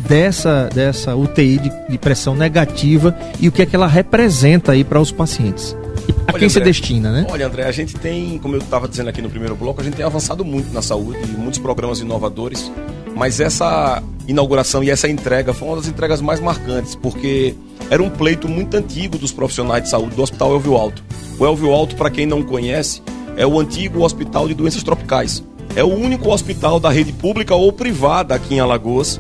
dessa, 0.07 0.69
dessa 0.73 1.15
UTI 1.15 1.59
de, 1.59 1.71
de 1.89 1.97
pressão 1.97 2.35
negativa 2.35 3.15
e 3.39 3.47
o 3.47 3.51
que 3.51 3.61
é 3.61 3.65
que 3.65 3.75
ela 3.75 3.87
representa 3.87 4.71
aí 4.71 4.83
para 4.83 4.99
os 4.99 5.11
pacientes? 5.11 5.75
A 6.27 6.33
quem 6.33 6.47
André, 6.47 6.49
se 6.49 6.59
destina, 6.59 7.11
né? 7.11 7.25
Olha, 7.29 7.47
André, 7.47 7.63
a 7.63 7.71
gente 7.71 7.95
tem, 7.95 8.37
como 8.37 8.55
eu 8.55 8.59
estava 8.59 8.87
dizendo 8.87 9.09
aqui 9.09 9.21
no 9.21 9.29
primeiro 9.29 9.55
bloco, 9.55 9.79
a 9.79 9.83
gente 9.83 9.95
tem 9.95 10.05
avançado 10.05 10.43
muito 10.43 10.73
na 10.73 10.81
saúde, 10.81 11.19
muitos 11.37 11.59
programas 11.59 11.99
inovadores, 11.99 12.71
mas 13.15 13.39
essa 13.39 14.03
inauguração 14.27 14.83
e 14.83 14.89
essa 14.89 15.07
entrega 15.07 15.53
foi 15.53 15.67
uma 15.67 15.77
das 15.77 15.87
entregas 15.87 16.19
mais 16.19 16.39
marcantes, 16.39 16.95
porque 16.95 17.55
era 17.89 18.03
um 18.03 18.09
pleito 18.09 18.49
muito 18.49 18.75
antigo 18.75 19.17
dos 19.17 19.31
profissionais 19.31 19.83
de 19.83 19.89
saúde 19.89 20.15
do 20.15 20.21
Hospital 20.21 20.53
Elvio 20.53 20.75
Alto. 20.75 21.01
O 21.39 21.45
Elvio 21.45 21.71
Alto, 21.71 21.95
para 21.95 22.09
quem 22.09 22.25
não 22.25 22.43
conhece, 22.43 23.01
é 23.37 23.47
o 23.47 23.59
antigo 23.59 24.03
Hospital 24.03 24.47
de 24.47 24.53
Doenças 24.53 24.83
Tropicais. 24.83 25.41
É 25.75 25.83
o 25.83 25.93
único 25.93 26.29
hospital 26.29 26.79
da 26.79 26.89
rede 26.89 27.13
pública 27.13 27.55
ou 27.55 27.71
privada 27.71 28.35
aqui 28.35 28.55
em 28.55 28.59
Alagoas 28.59 29.19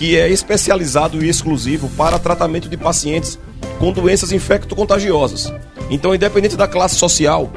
que 0.00 0.16
é 0.16 0.30
especializado 0.30 1.22
e 1.22 1.28
exclusivo 1.28 1.86
para 1.90 2.18
tratamento 2.18 2.70
de 2.70 2.76
pacientes 2.78 3.38
com 3.78 3.92
doenças 3.92 4.32
infecto-contagiosas. 4.32 5.52
Então, 5.90 6.14
independente 6.14 6.56
da 6.56 6.68
classe 6.68 6.96
social 6.96 7.50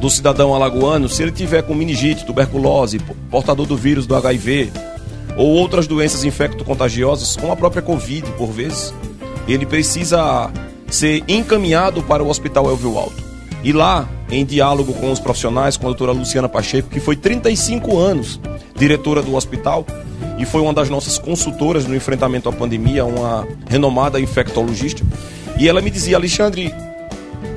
do 0.00 0.10
cidadão 0.10 0.54
alagoano, 0.54 1.08
se 1.08 1.22
ele 1.22 1.32
tiver 1.32 1.62
com 1.62 1.74
meningite, 1.74 2.26
tuberculose, 2.26 2.98
portador 3.30 3.66
do 3.66 3.76
vírus 3.76 4.06
do 4.06 4.16
HIV 4.16 4.72
ou 5.36 5.48
outras 5.48 5.86
doenças 5.86 6.24
infecto-contagiosas, 6.24 7.36
como 7.36 7.52
a 7.52 7.56
própria 7.56 7.82
Covid, 7.82 8.30
por 8.32 8.50
vezes, 8.50 8.92
ele 9.48 9.64
precisa 9.64 10.50
ser 10.90 11.24
encaminhado 11.26 12.02
para 12.02 12.22
o 12.22 12.28
Hospital 12.28 12.68
Elvio 12.68 12.98
Alto. 12.98 13.22
E 13.64 13.72
lá, 13.72 14.08
em 14.30 14.44
diálogo 14.44 14.92
com 14.92 15.10
os 15.10 15.20
profissionais, 15.20 15.76
com 15.76 15.86
a 15.86 15.90
doutora 15.90 16.12
Luciana 16.12 16.48
Pacheco, 16.48 16.90
que 16.90 17.00
foi 17.00 17.16
35 17.16 17.96
anos 17.98 18.40
diretora 18.76 19.22
do 19.22 19.36
hospital, 19.36 19.86
e 20.38 20.44
foi 20.44 20.60
uma 20.60 20.72
das 20.72 20.88
nossas 20.88 21.18
consultoras 21.18 21.86
no 21.86 21.94
enfrentamento 21.94 22.48
à 22.48 22.52
pandemia, 22.52 23.04
uma 23.04 23.46
renomada 23.68 24.20
infectologista. 24.20 25.04
E 25.58 25.68
ela 25.68 25.80
me 25.80 25.90
dizia, 25.90 26.16
Alexandre, 26.16 26.74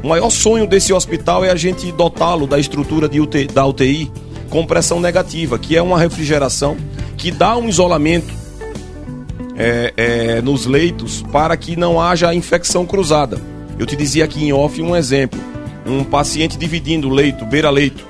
o 0.03 0.07
maior 0.07 0.29
sonho 0.29 0.67
desse 0.67 0.93
hospital 0.93 1.43
é 1.43 1.49
a 1.49 1.55
gente 1.55 1.91
dotá-lo 1.91 2.45
da 2.45 2.59
estrutura 2.59 3.07
UTI, 3.07 3.47
da 3.47 3.65
UTI 3.65 4.11
com 4.49 4.65
pressão 4.65 4.99
negativa, 4.99 5.57
que 5.57 5.75
é 5.75 5.81
uma 5.81 5.99
refrigeração 5.99 6.77
que 7.17 7.31
dá 7.31 7.57
um 7.57 7.67
isolamento 7.67 8.31
é, 9.57 9.93
é, 9.97 10.41
nos 10.41 10.65
leitos 10.65 11.23
para 11.31 11.55
que 11.57 11.75
não 11.75 11.99
haja 11.99 12.33
infecção 12.33 12.85
cruzada. 12.85 13.41
Eu 13.79 13.85
te 13.85 13.95
dizia 13.95 14.25
aqui 14.25 14.45
em 14.45 14.53
off 14.53 14.81
um 14.81 14.95
exemplo: 14.95 15.39
um 15.85 16.03
paciente 16.03 16.57
dividindo 16.57 17.09
leito, 17.09 17.45
beira-leito, 17.45 18.05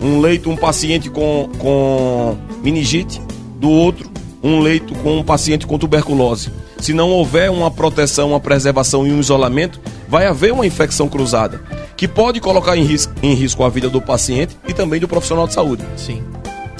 um 0.00 0.20
leito, 0.20 0.50
um 0.50 0.56
paciente 0.56 1.10
com, 1.10 1.50
com 1.58 2.36
meningite, 2.62 3.20
do 3.64 3.70
outro 3.70 4.10
um 4.42 4.60
leito 4.60 4.94
com 4.96 5.16
um 5.16 5.24
paciente 5.24 5.66
com 5.66 5.78
tuberculose. 5.78 6.50
Se 6.78 6.92
não 6.92 7.08
houver 7.08 7.50
uma 7.50 7.70
proteção, 7.70 8.28
uma 8.28 8.40
preservação 8.40 9.06
e 9.06 9.10
um 9.10 9.18
isolamento, 9.18 9.80
vai 10.06 10.26
haver 10.26 10.52
uma 10.52 10.66
infecção 10.66 11.08
cruzada, 11.08 11.62
que 11.96 12.06
pode 12.06 12.42
colocar 12.42 12.76
em 12.76 12.84
risco, 12.84 13.14
em 13.22 13.32
risco 13.32 13.64
a 13.64 13.70
vida 13.70 13.88
do 13.88 14.02
paciente 14.02 14.54
e 14.68 14.74
também 14.74 15.00
do 15.00 15.08
profissional 15.08 15.46
de 15.46 15.54
saúde. 15.54 15.82
Sim. 15.96 16.22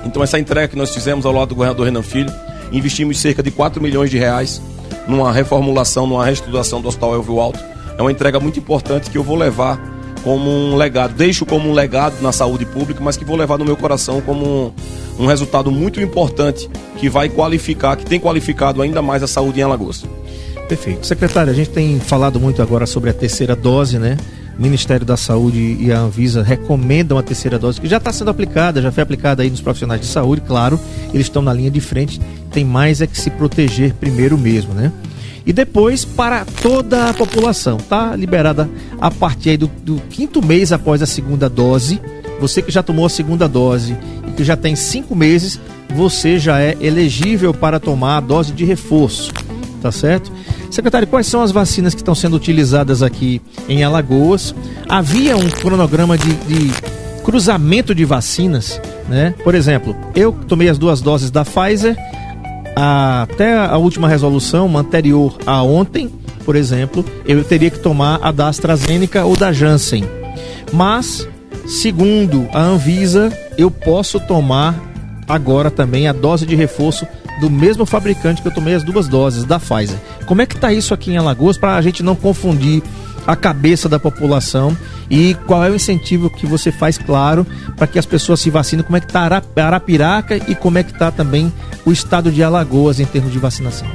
Então 0.04 0.22
essa 0.22 0.38
entrega 0.38 0.68
que 0.68 0.76
nós 0.76 0.92
fizemos 0.92 1.24
ao 1.24 1.32
lado 1.32 1.48
do 1.48 1.54
governador 1.54 1.86
Renan 1.86 2.02
Filho, 2.02 2.30
investimos 2.70 3.18
cerca 3.18 3.42
de 3.42 3.50
4 3.50 3.82
milhões 3.82 4.10
de 4.10 4.18
reais 4.18 4.60
numa 5.08 5.32
reformulação, 5.32 6.06
numa 6.06 6.22
reestruturação 6.22 6.82
do 6.82 6.88
Hospital 6.88 7.14
Elvio 7.14 7.40
Alto. 7.40 7.60
É 7.96 8.02
uma 8.02 8.12
entrega 8.12 8.38
muito 8.38 8.58
importante 8.58 9.08
que 9.08 9.16
eu 9.16 9.22
vou 9.24 9.36
levar 9.36 9.80
como 10.24 10.50
um 10.50 10.74
legado, 10.74 11.14
deixo 11.14 11.44
como 11.44 11.68
um 11.68 11.72
legado 11.72 12.20
na 12.22 12.32
saúde 12.32 12.64
pública, 12.64 13.00
mas 13.04 13.16
que 13.16 13.24
vou 13.24 13.36
levar 13.36 13.58
no 13.58 13.64
meu 13.64 13.76
coração 13.76 14.20
como 14.22 14.72
um, 15.18 15.24
um 15.24 15.26
resultado 15.26 15.70
muito 15.70 16.00
importante 16.00 16.68
que 16.96 17.08
vai 17.08 17.28
qualificar, 17.28 17.94
que 17.96 18.06
tem 18.06 18.18
qualificado 18.18 18.80
ainda 18.80 19.02
mais 19.02 19.22
a 19.22 19.26
saúde 19.26 19.60
em 19.60 19.62
Alagoas. 19.62 20.04
Perfeito. 20.68 21.06
Secretário, 21.06 21.52
a 21.52 21.54
gente 21.54 21.68
tem 21.68 22.00
falado 22.00 22.40
muito 22.40 22.62
agora 22.62 22.86
sobre 22.86 23.10
a 23.10 23.12
terceira 23.12 23.54
dose, 23.54 23.98
né? 23.98 24.16
o 24.58 24.62
Ministério 24.62 25.04
da 25.04 25.16
Saúde 25.16 25.76
e 25.80 25.92
a 25.92 25.98
Anvisa 25.98 26.42
recomendam 26.42 27.18
a 27.18 27.22
terceira 27.22 27.58
dose, 27.58 27.80
que 27.80 27.88
já 27.88 27.96
está 27.96 28.12
sendo 28.12 28.30
aplicada, 28.30 28.80
já 28.80 28.90
foi 28.92 29.02
aplicada 29.02 29.42
aí 29.42 29.50
nos 29.50 29.60
profissionais 29.60 30.00
de 30.00 30.06
saúde, 30.06 30.40
claro, 30.42 30.78
eles 31.12 31.26
estão 31.26 31.42
na 31.42 31.52
linha 31.52 31.70
de 31.70 31.80
frente, 31.80 32.20
tem 32.50 32.64
mais 32.64 33.00
é 33.00 33.06
que 33.06 33.20
se 33.20 33.30
proteger 33.30 33.94
primeiro 33.94 34.38
mesmo, 34.38 34.72
né? 34.72 34.92
E 35.46 35.52
depois 35.52 36.04
para 36.04 36.44
toda 36.44 37.10
a 37.10 37.14
população, 37.14 37.76
tá 37.76 38.16
liberada 38.16 38.68
a 39.00 39.10
partir 39.10 39.56
do, 39.56 39.66
do 39.66 39.96
quinto 40.08 40.44
mês 40.44 40.72
após 40.72 41.02
a 41.02 41.06
segunda 41.06 41.48
dose. 41.48 42.00
Você 42.40 42.62
que 42.62 42.70
já 42.70 42.82
tomou 42.82 43.06
a 43.06 43.10
segunda 43.10 43.48
dose 43.48 43.96
e 44.26 44.32
que 44.32 44.44
já 44.44 44.56
tem 44.56 44.74
cinco 44.74 45.14
meses, 45.14 45.60
você 45.94 46.38
já 46.38 46.60
é 46.60 46.76
elegível 46.80 47.52
para 47.52 47.78
tomar 47.78 48.16
a 48.16 48.20
dose 48.20 48.52
de 48.52 48.64
reforço, 48.64 49.32
tá 49.80 49.92
certo? 49.92 50.32
Secretário, 50.70 51.06
quais 51.06 51.26
são 51.26 51.42
as 51.42 51.52
vacinas 51.52 51.94
que 51.94 52.00
estão 52.00 52.14
sendo 52.14 52.34
utilizadas 52.34 53.02
aqui 53.02 53.40
em 53.68 53.84
Alagoas? 53.84 54.54
Havia 54.88 55.36
um 55.36 55.48
cronograma 55.48 56.18
de, 56.18 56.34
de 56.34 56.72
cruzamento 57.22 57.94
de 57.94 58.04
vacinas, 58.04 58.80
né? 59.08 59.34
Por 59.44 59.54
exemplo, 59.54 59.96
eu 60.14 60.32
tomei 60.48 60.68
as 60.68 60.78
duas 60.78 61.00
doses 61.00 61.30
da 61.30 61.44
Pfizer, 61.44 61.96
a, 62.76 63.22
até 63.22 63.56
a 63.56 63.76
última 63.76 64.08
resolução 64.08 64.76
anterior 64.76 65.36
a 65.46 65.62
ontem, 65.62 66.10
por 66.44 66.56
exemplo, 66.56 67.04
eu 67.26 67.42
teria 67.44 67.70
que 67.70 67.78
tomar 67.78 68.18
a 68.22 68.30
da 68.30 68.48
AstraZeneca 68.48 69.24
ou 69.24 69.36
da 69.36 69.52
Janssen. 69.52 70.04
Mas, 70.72 71.28
segundo 71.66 72.48
a 72.52 72.60
Anvisa, 72.60 73.32
eu 73.56 73.70
posso 73.70 74.18
tomar 74.20 74.74
agora 75.28 75.70
também 75.70 76.08
a 76.08 76.12
dose 76.12 76.44
de 76.44 76.54
reforço 76.54 77.06
do 77.40 77.50
mesmo 77.50 77.84
fabricante 77.84 78.42
que 78.42 78.48
eu 78.48 78.54
tomei 78.54 78.74
as 78.74 78.82
duas 78.82 79.08
doses, 79.08 79.44
da 79.44 79.58
Pfizer. 79.58 79.98
Como 80.26 80.42
é 80.42 80.46
que 80.46 80.54
está 80.54 80.72
isso 80.72 80.94
aqui 80.94 81.12
em 81.12 81.16
Alagoas 81.16 81.58
para 81.58 81.74
a 81.74 81.82
gente 81.82 82.02
não 82.02 82.14
confundir 82.14 82.82
a 83.26 83.34
cabeça 83.34 83.88
da 83.88 83.98
população 83.98 84.76
e 85.10 85.34
qual 85.46 85.64
é 85.64 85.70
o 85.70 85.74
incentivo 85.74 86.30
que 86.30 86.46
você 86.46 86.70
faz, 86.70 86.98
claro, 86.98 87.46
para 87.76 87.86
que 87.86 87.98
as 87.98 88.06
pessoas 88.06 88.40
se 88.40 88.50
vacinem? 88.50 88.84
Como 88.84 88.96
é 88.96 89.00
que 89.00 89.06
está 89.06 89.42
Arapiraca 89.56 90.36
e 90.36 90.54
como 90.54 90.78
é 90.78 90.82
que 90.82 90.92
está 90.92 91.10
também 91.10 91.52
o 91.84 91.92
estado 91.92 92.30
de 92.30 92.42
Alagoas 92.42 93.00
em 93.00 93.06
termos 93.06 93.32
de 93.32 93.38
vacinação? 93.38 93.88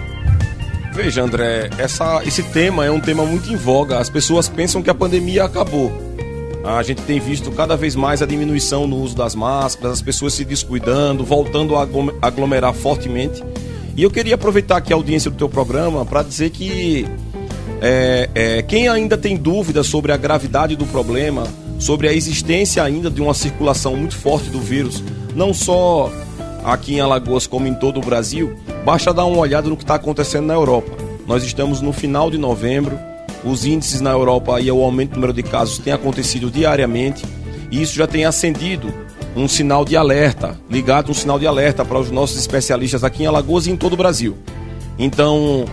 Veja, 0.93 1.23
André, 1.23 1.69
essa, 1.77 2.21
esse 2.25 2.43
tema 2.43 2.85
é 2.85 2.91
um 2.91 2.99
tema 2.99 3.25
muito 3.25 3.51
em 3.51 3.55
voga. 3.55 3.99
As 3.99 4.09
pessoas 4.09 4.49
pensam 4.49 4.81
que 4.81 4.89
a 4.89 4.93
pandemia 4.93 5.45
acabou. 5.45 6.08
A 6.63 6.83
gente 6.83 7.01
tem 7.03 7.19
visto 7.19 7.51
cada 7.51 7.77
vez 7.77 7.95
mais 7.95 8.21
a 8.21 8.25
diminuição 8.25 8.85
no 8.85 8.97
uso 8.97 9.15
das 9.15 9.33
máscaras, 9.33 9.93
as 9.93 10.01
pessoas 10.01 10.33
se 10.33 10.43
descuidando, 10.43 11.23
voltando 11.23 11.75
a 11.75 11.87
aglomerar 12.21 12.73
fortemente. 12.73 13.43
E 13.95 14.03
eu 14.03 14.11
queria 14.11 14.35
aproveitar 14.35 14.77
aqui 14.77 14.93
a 14.93 14.95
audiência 14.95 15.31
do 15.31 15.37
teu 15.37 15.49
programa 15.49 16.05
para 16.05 16.21
dizer 16.21 16.49
que 16.49 17.05
é, 17.81 18.29
é, 18.35 18.61
quem 18.61 18.87
ainda 18.87 19.17
tem 19.17 19.37
dúvidas 19.37 19.87
sobre 19.87 20.11
a 20.11 20.17
gravidade 20.17 20.75
do 20.75 20.85
problema, 20.85 21.47
sobre 21.79 22.07
a 22.07 22.13
existência 22.13 22.83
ainda 22.83 23.09
de 23.09 23.21
uma 23.21 23.33
circulação 23.33 23.95
muito 23.95 24.17
forte 24.17 24.49
do 24.49 24.59
vírus, 24.59 25.01
não 25.33 25.53
só 25.53 26.11
aqui 26.63 26.95
em 26.95 26.99
Alagoas 26.99 27.47
como 27.47 27.67
em 27.67 27.73
todo 27.73 27.99
o 27.99 28.05
Brasil, 28.05 28.53
basta 28.83 29.13
dar 29.13 29.25
uma 29.25 29.39
olhada 29.39 29.69
no 29.69 29.77
que 29.77 29.83
está 29.83 29.95
acontecendo 29.95 30.45
na 30.45 30.53
Europa. 30.53 30.91
Nós 31.25 31.43
estamos 31.43 31.79
no 31.79 31.93
final 31.93 32.29
de 32.29 32.37
novembro, 32.37 32.99
os 33.43 33.65
índices 33.65 34.01
na 34.01 34.11
Europa 34.11 34.59
e 34.59 34.71
o 34.71 34.83
aumento 34.83 35.11
do 35.11 35.15
número 35.15 35.33
de 35.33 35.43
casos 35.43 35.77
tem 35.77 35.93
acontecido 35.93 36.51
diariamente 36.51 37.25
e 37.71 37.81
isso 37.81 37.95
já 37.95 38.07
tem 38.07 38.25
acendido 38.25 38.93
um 39.35 39.47
sinal 39.47 39.85
de 39.85 39.95
alerta, 39.95 40.57
ligado 40.69 41.11
um 41.11 41.13
sinal 41.13 41.39
de 41.39 41.47
alerta 41.47 41.85
para 41.85 41.99
os 41.99 42.11
nossos 42.11 42.37
especialistas 42.37 43.03
aqui 43.03 43.23
em 43.23 43.27
Alagoas 43.27 43.67
e 43.67 43.71
em 43.71 43.77
todo 43.77 43.93
o 43.93 43.97
Brasil. 43.97 44.35
Então, 44.97 45.65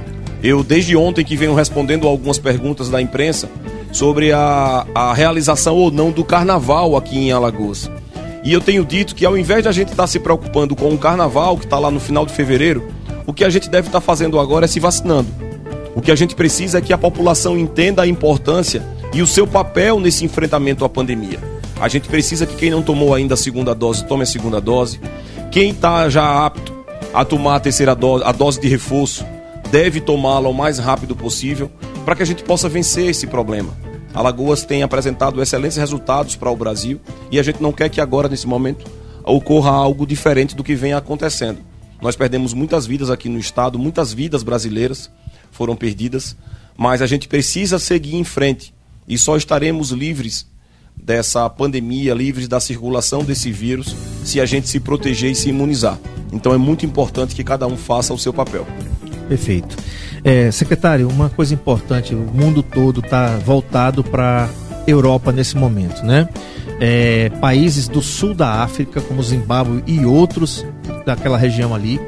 eu 0.43 0.63
desde 0.63 0.97
ontem 0.97 1.25
que 1.25 1.37
venho 1.37 1.55
respondendo 1.55 2.07
algumas 2.07 2.39
perguntas 2.39 2.89
da 2.89 3.01
imprensa 3.01 3.49
sobre 3.93 4.33
a, 4.33 4.87
a 4.95 5.15
realização 5.15 5.75
ou 5.75 5.91
não 5.91 6.11
do 6.11 6.23
carnaval 6.23 6.97
aqui 6.97 7.19
em 7.19 7.33
Alagoas. 7.33 7.91
E 8.45 8.53
eu 8.53 8.61
tenho 8.61 8.85
dito 8.85 9.15
que 9.15 9.27
ao 9.27 9.37
invés 9.37 9.63
de 9.63 9.69
a 9.69 9.73
gente 9.73 9.89
estar 9.89 10.05
tá 10.05 10.07
se 10.07 10.21
preocupando 10.21 10.77
com 10.77 10.95
o 10.95 10.99
carnaval 10.99 11.57
que 11.57 11.65
está 11.65 11.79
lá 11.79 11.91
no 11.91 11.99
final 11.99 12.25
de 12.25 12.33
fevereiro, 12.33 12.87
o 13.27 13.33
que 13.33 13.43
a 13.43 13.51
gente 13.51 13.69
deve 13.69 13.89
estar 13.89 14.01
tá 14.01 14.05
fazendo 14.05 14.39
agora 14.39 14.67
é 14.67 14.69
se 14.69 14.79
vacinando. 14.79 15.46
O 15.97 16.03
que 16.03 16.13
a 16.13 16.15
gente 16.15 16.35
precisa 16.35 16.77
é 16.77 16.81
que 16.83 16.93
a 16.93 16.99
população 16.99 17.59
entenda 17.59 18.03
a 18.03 18.07
importância 18.07 18.87
e 19.15 19.23
o 19.23 19.27
seu 19.27 19.47
papel 19.47 19.99
nesse 19.99 20.27
enfrentamento 20.27 20.85
à 20.85 20.91
pandemia. 20.91 21.41
A 21.81 21.89
gente 21.89 22.07
precisa 22.07 22.45
que 22.45 22.55
quem 22.55 22.71
não 22.71 22.83
tomou 22.83 23.15
ainda 23.15 23.33
a 23.33 23.37
segunda 23.37 23.75
dose 23.75 24.05
tome 24.05 24.23
a 24.23 24.27
segunda 24.27 24.61
dose. 24.61 25.01
Quem 25.51 25.71
está 25.71 26.07
já 26.11 26.45
apto 26.45 26.85
a 27.15 27.25
tomar 27.25 27.57
a 27.57 27.61
terceira 27.61 27.95
dose, 27.95 28.25
a 28.25 28.31
dose 28.31 28.61
de 28.61 28.69
reforço, 28.69 29.25
deve 29.71 29.99
tomá-la 29.99 30.51
o 30.51 30.55
mais 30.55 30.79
rápido 30.79 31.17
possível 31.17 31.71
para 32.05 32.15
que 32.15 32.23
a 32.23 32.27
gente 32.27 32.45
possa 32.45 32.69
vencer 32.69 33.09
esse 33.09 33.27
problema. 33.27 33.73
Alagoas 34.13 34.67
tem 34.67 34.83
apresentado 34.83 35.41
excelentes 35.41 35.79
resultados 35.79 36.37
para 36.37 36.51
o 36.51 36.57
Brasil 36.57 37.01
e 37.31 37.41
a 37.41 37.43
gente 37.43 37.63
não 37.63 37.73
quer 37.73 37.89
que 37.89 38.03
agora, 38.03 38.29
nesse 38.29 38.47
momento, 38.47 38.85
ocorra 39.25 39.71
algo 39.71 40.07
diferente 40.07 40.55
do 40.55 40.63
que 40.63 40.75
vem 40.75 40.93
acontecendo. 40.93 41.61
Nós 42.03 42.17
perdemos 42.17 42.53
muitas 42.53 42.87
vidas 42.87 43.09
aqui 43.09 43.31
no 43.31 43.39
estado, 43.39 43.79
muitas 43.79 44.13
vidas 44.13 44.43
brasileiras 44.43 45.11
foram 45.57 45.75
perdidas, 45.75 46.37
mas 46.77 47.01
a 47.03 47.07
gente 47.07 47.27
precisa 47.27 47.79
seguir 47.79 48.17
em 48.17 48.25
frente 48.25 48.75
e 49.09 49.17
só 49.17 49.37
estaremos 49.37 49.91
livres 49.91 50.47
dessa 50.97 51.49
pandemia, 51.49 52.15
livres 52.15 52.49
da 52.49 52.61
circulação 52.61 53.23
desse 53.25 53.51
vírus, 53.51 53.95
se 54.25 54.41
a 54.41 54.47
gente 54.47 54.69
se 54.69 54.81
proteger 54.81 55.31
e 55.31 55.35
se 55.35 55.49
imunizar. 55.49 55.99
Então 56.33 56.53
é 56.53 56.59
muito 56.59 56.85
importante 56.85 57.35
que 57.35 57.45
cada 57.45 57.67
um 57.67 57.77
faça 57.77 58.13
o 58.13 58.19
seu 58.19 58.33
papel. 58.33 58.67
Perfeito. 59.29 59.77
É, 60.25 60.51
secretário, 60.51 61.09
uma 61.09 61.29
coisa 61.29 61.55
importante, 61.55 62.15
o 62.15 62.19
mundo 62.19 62.63
todo 62.63 63.01
está 63.01 63.37
voltado 63.39 64.03
para 64.03 64.49
Europa 64.87 65.33
nesse 65.33 65.57
momento, 65.57 66.05
né? 66.05 66.29
É, 66.81 67.31
países 67.41 67.89
do 67.89 68.03
sul 68.03 68.35
da 68.35 68.63
África, 68.63 69.01
como 69.01 69.23
Zimbábue 69.23 69.83
e 69.87 70.05
outros 70.05 70.65
daquela 71.05 71.39
região 71.39 71.75
ali, 71.75 72.01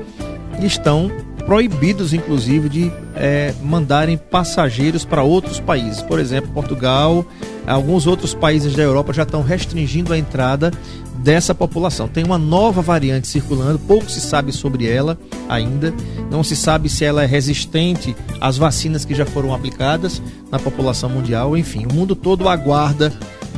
estão 0.61 1.11
proibidos, 1.49 2.13
inclusive, 2.13 2.69
de 2.69 2.93
é, 3.17 3.55
mandarem 3.63 4.19
passageiros 4.19 5.07
para 5.07 5.23
outros 5.23 5.59
países. 5.59 6.03
Por 6.03 6.21
exemplo, 6.21 6.51
Portugal, 6.53 7.25
alguns 7.67 8.07
outros 8.07 8.35
países 8.35 8.75
da 8.75 8.83
Europa 8.83 9.15
já 9.15 9.23
estão 9.23 9.43
restringindo 9.43 10.13
a 10.13 10.19
entrada 10.19 10.71
dessa 11.15 11.55
população. 11.55 12.07
Tem 12.07 12.23
uma 12.23 12.37
nova 12.37 12.83
variante 12.83 13.27
circulando, 13.29 13.79
pouco 13.79 14.11
se 14.11 14.21
sabe 14.21 14.53
sobre 14.53 14.87
ela 14.87 15.19
ainda. 15.49 15.95
Não 16.31 16.45
se 16.45 16.55
sabe 16.55 16.91
se 16.91 17.03
ela 17.07 17.23
é 17.23 17.27
resistente 17.27 18.15
às 18.43 18.59
vacinas 18.59 19.07
que 19.07 19.15
já 19.15 19.25
foram 19.25 19.55
aplicadas 19.55 20.21
na 20.51 20.59
população 20.59 21.09
mundial. 21.09 21.57
Enfim, 21.57 21.87
o 21.87 21.95
mundo 21.95 22.15
todo 22.15 22.47
aguarda 22.47 23.11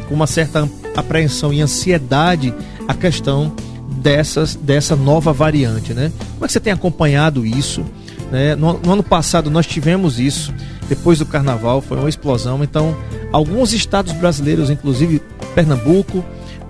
com 0.08 0.14
uma 0.14 0.28
certa 0.28 0.68
apreensão 0.94 1.52
e 1.52 1.60
ansiedade 1.60 2.54
a 2.86 2.94
questão 2.94 3.52
dessas, 4.00 4.54
dessa 4.56 4.96
nova 4.96 5.32
variante, 5.32 5.92
né? 5.92 6.10
Como 6.32 6.44
é 6.44 6.46
que 6.46 6.52
você 6.52 6.60
tem 6.60 6.72
acompanhado 6.72 7.44
isso? 7.44 7.84
Né? 8.30 8.54
No, 8.54 8.78
no, 8.78 8.92
ano 8.92 9.02
passado 9.02 9.50
nós 9.50 9.66
tivemos 9.66 10.18
isso, 10.18 10.54
depois 10.88 11.18
do 11.18 11.26
carnaval, 11.26 11.80
foi 11.80 11.98
uma 11.98 12.08
explosão. 12.08 12.62
Então, 12.64 12.96
alguns 13.32 13.72
estados 13.72 14.12
brasileiros, 14.12 14.70
inclusive 14.70 15.20
Pernambuco, 15.54 16.24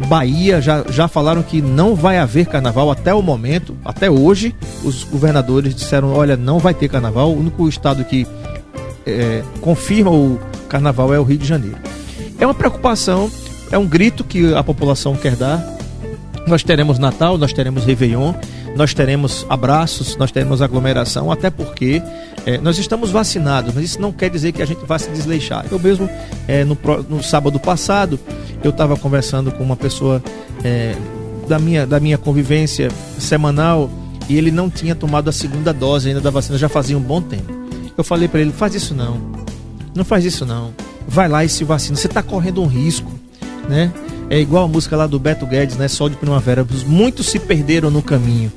Bahia, 0.08 0.62
já, 0.62 0.82
já 0.88 1.06
falaram 1.06 1.42
que 1.42 1.60
não 1.60 1.94
vai 1.94 2.18
haver 2.18 2.46
carnaval 2.46 2.90
até 2.90 3.12
o 3.14 3.20
momento, 3.20 3.76
até 3.84 4.10
hoje. 4.10 4.54
Os 4.82 5.04
governadores 5.04 5.74
disseram: 5.74 6.12
olha, 6.12 6.36
não 6.36 6.58
vai 6.58 6.72
ter 6.72 6.88
carnaval. 6.88 7.30
O 7.30 7.38
único 7.38 7.68
estado 7.68 8.02
que 8.04 8.26
é, 9.06 9.42
confirma 9.60 10.10
o 10.10 10.40
carnaval 10.68 11.12
é 11.12 11.20
o 11.20 11.22
Rio 11.22 11.36
de 11.36 11.46
Janeiro. 11.46 11.76
É 12.38 12.46
uma 12.46 12.54
preocupação, 12.54 13.30
é 13.70 13.76
um 13.76 13.86
grito 13.86 14.24
que 14.24 14.54
a 14.54 14.64
população 14.64 15.14
quer 15.14 15.36
dar 15.36 15.79
nós 16.46 16.62
teremos 16.62 16.98
Natal, 16.98 17.36
nós 17.38 17.52
teremos 17.52 17.84
Réveillon, 17.84 18.34
nós 18.76 18.94
teremos 18.94 19.46
abraços, 19.48 20.16
nós 20.16 20.30
teremos 20.30 20.62
aglomeração, 20.62 21.30
até 21.30 21.50
porque 21.50 22.02
é, 22.46 22.58
nós 22.58 22.78
estamos 22.78 23.10
vacinados, 23.10 23.74
mas 23.74 23.84
isso 23.84 24.00
não 24.00 24.12
quer 24.12 24.30
dizer 24.30 24.52
que 24.52 24.62
a 24.62 24.66
gente 24.66 24.84
vá 24.86 24.98
se 24.98 25.10
desleixar. 25.10 25.66
Eu 25.70 25.78
mesmo, 25.78 26.08
é, 26.46 26.64
no, 26.64 26.76
no, 27.08 27.22
sábado 27.22 27.58
passado, 27.58 28.18
eu 28.62 28.70
estava 28.70 28.96
conversando 28.96 29.52
com 29.52 29.62
uma 29.62 29.76
pessoa 29.76 30.22
é, 30.64 30.94
da, 31.48 31.58
minha, 31.58 31.86
da 31.86 32.00
minha 32.00 32.16
convivência 32.16 32.88
semanal 33.18 33.90
e 34.28 34.36
ele 34.36 34.50
não 34.50 34.70
tinha 34.70 34.94
tomado 34.94 35.28
a 35.28 35.32
segunda 35.32 35.72
dose 35.72 36.08
ainda 36.08 36.20
da 36.20 36.30
vacina, 36.30 36.56
já 36.56 36.68
fazia 36.68 36.96
um 36.96 37.02
bom 37.02 37.20
tempo. 37.20 37.52
Eu 37.96 38.04
falei 38.04 38.28
para 38.28 38.40
ele: 38.40 38.52
faz 38.52 38.74
isso 38.74 38.94
não, 38.94 39.20
não 39.94 40.04
faz 40.04 40.24
isso 40.24 40.46
não, 40.46 40.72
vai 41.06 41.28
lá 41.28 41.44
e 41.44 41.48
se 41.48 41.64
vacina, 41.64 41.96
você 41.96 42.06
está 42.06 42.22
correndo 42.22 42.62
um 42.62 42.66
risco, 42.66 43.10
né? 43.68 43.92
É 44.30 44.38
igual 44.38 44.64
a 44.64 44.68
música 44.68 44.96
lá 44.96 45.08
do 45.08 45.18
Beto 45.18 45.44
Guedes, 45.44 45.76
né? 45.76 45.88
Sol 45.88 46.08
de 46.08 46.14
Primavera. 46.14 46.64
Muitos 46.86 47.26
se 47.26 47.40
perderam 47.40 47.90
no 47.90 48.00
caminho. 48.00 48.52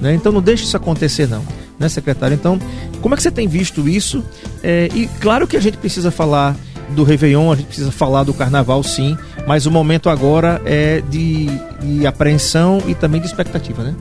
Né? 0.00 0.14
Então 0.14 0.30
não 0.30 0.40
deixe 0.40 0.62
isso 0.62 0.76
acontecer, 0.76 1.26
não. 1.26 1.42
Né, 1.78 1.88
secretário? 1.90 2.34
Então, 2.34 2.58
como 3.02 3.14
é 3.14 3.16
que 3.16 3.22
você 3.22 3.30
tem 3.30 3.46
visto 3.46 3.86
isso? 3.86 4.24
É, 4.62 4.88
e 4.94 5.06
claro 5.20 5.46
que 5.46 5.56
a 5.56 5.60
gente 5.60 5.76
precisa 5.76 6.10
falar 6.10 6.56
do 6.90 7.02
Réveillon, 7.04 7.52
a 7.52 7.56
gente 7.56 7.66
precisa 7.66 7.90
falar 7.92 8.22
do 8.22 8.32
Carnaval, 8.32 8.82
sim, 8.82 9.18
mas 9.46 9.66
o 9.66 9.70
momento 9.70 10.08
agora 10.08 10.62
é 10.64 11.02
de, 11.02 11.46
de 11.82 12.06
apreensão 12.06 12.82
e 12.86 12.94
também 12.94 13.20
de 13.20 13.26
expectativa, 13.26 13.82
né? 13.82 13.94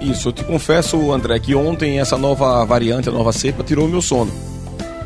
Isso, 0.00 0.28
eu 0.28 0.32
te 0.32 0.44
confesso, 0.44 1.10
André, 1.10 1.40
que 1.40 1.56
ontem 1.56 1.98
essa 1.98 2.16
nova 2.16 2.64
variante, 2.64 3.08
a 3.08 3.12
nova 3.12 3.32
cepa, 3.32 3.64
tirou 3.64 3.88
meu 3.88 4.00
sono. 4.00 4.30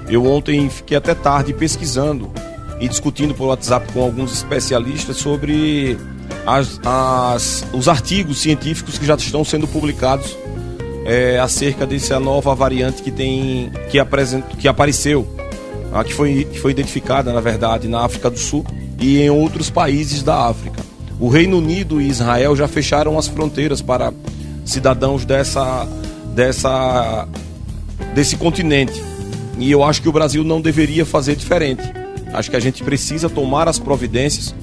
Eu 0.09 0.27
ontem 0.27 0.69
fiquei 0.69 0.97
até 0.97 1.15
tarde 1.15 1.55
pesquisando 1.55 2.31
e 2.83 2.89
discutindo 2.89 3.33
por 3.33 3.47
WhatsApp 3.47 3.93
com 3.93 4.03
alguns 4.03 4.33
especialistas 4.33 5.17
sobre 5.19 5.97
as, 6.45 6.81
as, 6.85 7.65
os 7.73 7.87
artigos 7.87 8.41
científicos 8.41 8.99
que 8.99 9.07
já 9.07 9.15
estão 9.15 9.45
sendo 9.45 9.69
publicados 9.69 10.37
é, 11.07 11.39
acerca 11.39 11.87
dessa 11.87 12.19
nova 12.19 12.53
variante 12.57 13.01
que 13.01 13.13
tem 13.13 13.71
que, 13.89 14.01
apresent, 14.01 14.45
que 14.59 14.67
apareceu, 14.67 15.25
a, 15.93 16.03
que, 16.03 16.13
foi, 16.13 16.45
que 16.45 16.59
foi 16.59 16.73
identificada, 16.73 17.33
na 17.33 17.41
verdade, 17.41 17.87
na 17.87 18.01
África 18.01 18.29
do 18.29 18.39
Sul 18.39 18.67
e 18.99 19.21
em 19.21 19.31
outros 19.31 19.71
países 19.71 20.25
da 20.25 20.49
África. 20.49 20.83
O 21.21 21.29
Reino 21.29 21.59
Unido 21.59 22.01
e 22.01 22.09
Israel 22.09 22.57
já 22.57 22.67
fecharam 22.67 23.17
as 23.17 23.29
fronteiras 23.29 23.81
para 23.81 24.13
cidadãos 24.65 25.25
dessa, 25.25 25.87
dessa, 26.35 27.29
desse 28.13 28.37
continente. 28.37 29.01
E 29.57 29.71
eu 29.71 29.85
acho 29.85 30.03
que 30.03 30.09
o 30.09 30.13
Brasil 30.13 30.43
não 30.43 30.61
deveria 30.61 31.07
fazer 31.07 31.37
diferente. 31.37 32.02
Acho 32.33 32.51
que 32.51 32.57
a 32.57 32.61
gente 32.61 32.83
precisa 32.83 33.29
tomar 33.29 33.69
as 33.69 33.79
providências. 33.79 34.55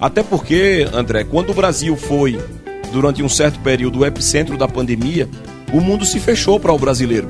Até 0.00 0.22
porque, 0.22 0.86
André, 0.92 1.24
quando 1.24 1.50
o 1.50 1.54
Brasil 1.54 1.96
foi, 1.96 2.38
durante 2.92 3.22
um 3.22 3.28
certo 3.28 3.58
período, 3.60 4.00
o 4.00 4.06
epicentro 4.06 4.56
da 4.56 4.68
pandemia, 4.68 5.28
o 5.72 5.80
mundo 5.80 6.04
se 6.04 6.18
fechou 6.20 6.58
para 6.58 6.72
o 6.72 6.78
brasileiro. 6.78 7.28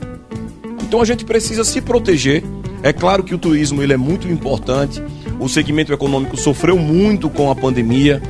Então 0.82 1.00
a 1.00 1.04
gente 1.04 1.24
precisa 1.24 1.64
se 1.64 1.80
proteger. 1.80 2.42
É 2.82 2.92
claro 2.92 3.24
que 3.24 3.34
o 3.34 3.38
turismo 3.38 3.82
ele 3.82 3.92
é 3.92 3.96
muito 3.96 4.28
importante. 4.28 5.02
O 5.40 5.48
segmento 5.48 5.92
econômico 5.92 6.36
sofreu 6.36 6.78
muito 6.78 7.28
com 7.28 7.50
a 7.50 7.54
pandemia, 7.54 8.22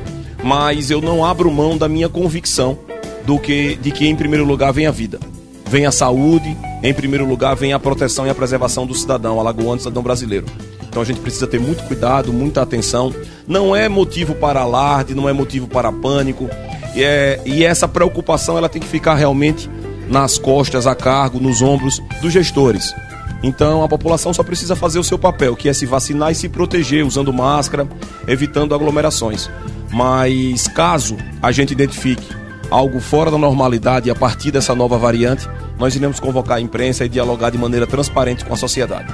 mas 0.43 0.89
eu 0.89 1.01
não 1.01 1.23
abro 1.23 1.51
mão 1.51 1.77
da 1.77 1.87
minha 1.87 2.09
convicção 2.09 2.77
do 3.25 3.37
que 3.37 3.75
de 3.75 3.91
que 3.91 4.07
em 4.07 4.15
primeiro 4.15 4.45
lugar 4.45 4.71
vem 4.71 4.87
a 4.87 4.91
vida, 4.91 5.19
vem 5.65 5.85
a 5.85 5.91
saúde, 5.91 6.55
em 6.81 6.93
primeiro 6.93 7.25
lugar 7.25 7.55
vem 7.55 7.73
a 7.73 7.79
proteção 7.79 8.25
e 8.25 8.29
a 8.29 8.35
preservação 8.35 8.85
do 8.85 8.93
cidadão 8.93 9.39
alagoano, 9.39 9.79
cidadão 9.79 10.01
brasileiro. 10.01 10.45
Então 10.89 11.01
a 11.01 11.05
gente 11.05 11.19
precisa 11.19 11.47
ter 11.47 11.59
muito 11.59 11.83
cuidado, 11.83 12.33
muita 12.33 12.61
atenção. 12.61 13.13
Não 13.47 13.75
é 13.75 13.87
motivo 13.87 14.35
para 14.35 14.61
alarde, 14.61 15.15
não 15.15 15.29
é 15.29 15.33
motivo 15.33 15.67
para 15.67 15.91
pânico. 15.91 16.49
E, 16.95 17.03
é, 17.03 17.39
e 17.45 17.63
essa 17.63 17.87
preocupação 17.87 18.57
ela 18.57 18.67
tem 18.67 18.81
que 18.81 18.87
ficar 18.87 19.15
realmente 19.15 19.69
nas 20.09 20.39
costas, 20.39 20.87
a 20.87 20.95
cargo, 20.95 21.39
nos 21.39 21.61
ombros 21.61 22.01
dos 22.21 22.33
gestores. 22.33 22.93
Então 23.41 23.83
a 23.83 23.87
população 23.87 24.33
só 24.33 24.43
precisa 24.43 24.75
fazer 24.75 24.99
o 24.99 25.03
seu 25.03 25.17
papel, 25.17 25.55
que 25.55 25.69
é 25.69 25.73
se 25.73 25.85
vacinar 25.85 26.31
e 26.31 26.35
se 26.35 26.49
proteger 26.49 27.05
usando 27.05 27.31
máscara, 27.31 27.87
evitando 28.27 28.75
aglomerações. 28.75 29.49
Mas 29.91 30.67
caso 30.67 31.15
a 31.41 31.51
gente 31.51 31.71
identifique 31.71 32.27
algo 32.69 32.99
fora 32.99 33.31
da 33.31 33.37
normalidade 33.37 34.09
a 34.09 34.15
partir 34.15 34.51
dessa 34.51 34.75
nova 34.75 34.97
variante, 34.97 35.47
nós 35.77 35.95
iremos 35.95 36.19
convocar 36.19 36.57
a 36.57 36.61
imprensa 36.61 37.05
e 37.05 37.09
dialogar 37.09 37.49
de 37.49 37.57
maneira 37.57 37.87
transparente 37.87 38.45
com 38.45 38.53
a 38.53 38.57
sociedade. 38.57 39.13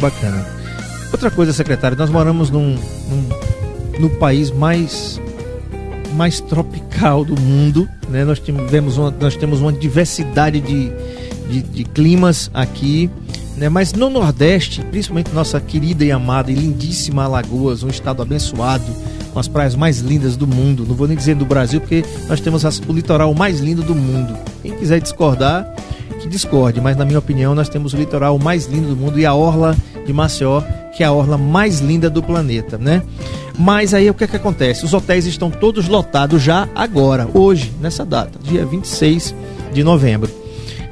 Bacana. 0.00 0.46
Outra 1.12 1.30
coisa, 1.30 1.52
secretário, 1.52 1.96
nós 1.96 2.08
moramos 2.08 2.50
num, 2.50 2.76
num 3.08 3.28
no 4.00 4.10
país 4.10 4.50
mais 4.50 5.20
mais 6.14 6.40
tropical 6.40 7.24
do 7.24 7.40
mundo, 7.40 7.88
né? 8.08 8.24
Nós 8.24 8.40
tivemos 8.40 8.98
uma, 8.98 9.10
nós 9.10 9.36
temos 9.36 9.60
uma 9.60 9.72
diversidade 9.72 10.60
de, 10.60 10.90
de, 11.48 11.62
de 11.62 11.84
climas 11.84 12.50
aqui, 12.52 13.08
né? 13.56 13.68
Mas 13.68 13.92
no 13.92 14.10
Nordeste, 14.10 14.82
principalmente 14.90 15.32
nossa 15.32 15.60
querida 15.60 16.04
e 16.04 16.10
amada 16.10 16.50
e 16.50 16.54
lindíssima 16.54 17.24
Alagoas, 17.24 17.82
um 17.82 17.88
estado 17.88 18.22
abençoado, 18.22 18.84
com 19.32 19.38
as 19.38 19.46
praias 19.46 19.76
mais 19.76 20.00
lindas 20.00 20.36
do 20.36 20.46
mundo. 20.46 20.84
Não 20.86 20.96
vou 20.96 21.06
nem 21.06 21.16
dizer 21.16 21.36
do 21.36 21.44
Brasil, 21.44 21.80
porque 21.80 22.04
nós 22.28 22.40
temos 22.40 22.64
o 22.64 22.92
litoral 22.92 23.32
mais 23.32 23.60
lindo 23.60 23.82
do 23.82 23.94
mundo. 23.94 24.36
Quem 24.62 24.76
quiser 24.76 25.00
discordar, 25.00 25.72
discorde, 26.30 26.80
mas 26.80 26.96
na 26.96 27.04
minha 27.04 27.18
opinião 27.18 27.54
nós 27.54 27.68
temos 27.68 27.92
o 27.92 27.96
litoral 27.96 28.38
mais 28.38 28.66
lindo 28.66 28.88
do 28.88 28.96
mundo 28.96 29.18
e 29.18 29.26
a 29.26 29.34
orla 29.34 29.76
de 30.06 30.12
Maceió, 30.12 30.62
que 30.96 31.02
é 31.02 31.06
a 31.06 31.12
orla 31.12 31.36
mais 31.36 31.80
linda 31.80 32.08
do 32.08 32.22
planeta, 32.22 32.78
né? 32.78 33.02
Mas 33.58 33.92
aí 33.92 34.08
o 34.08 34.14
que 34.14 34.24
é 34.24 34.26
que 34.26 34.36
acontece? 34.36 34.84
Os 34.84 34.94
hotéis 34.94 35.26
estão 35.26 35.50
todos 35.50 35.88
lotados 35.88 36.42
já 36.42 36.68
agora, 36.74 37.28
hoje, 37.34 37.72
nessa 37.80 38.06
data, 38.06 38.38
dia 38.42 38.64
26 38.64 39.34
de 39.72 39.84
novembro. 39.84 40.30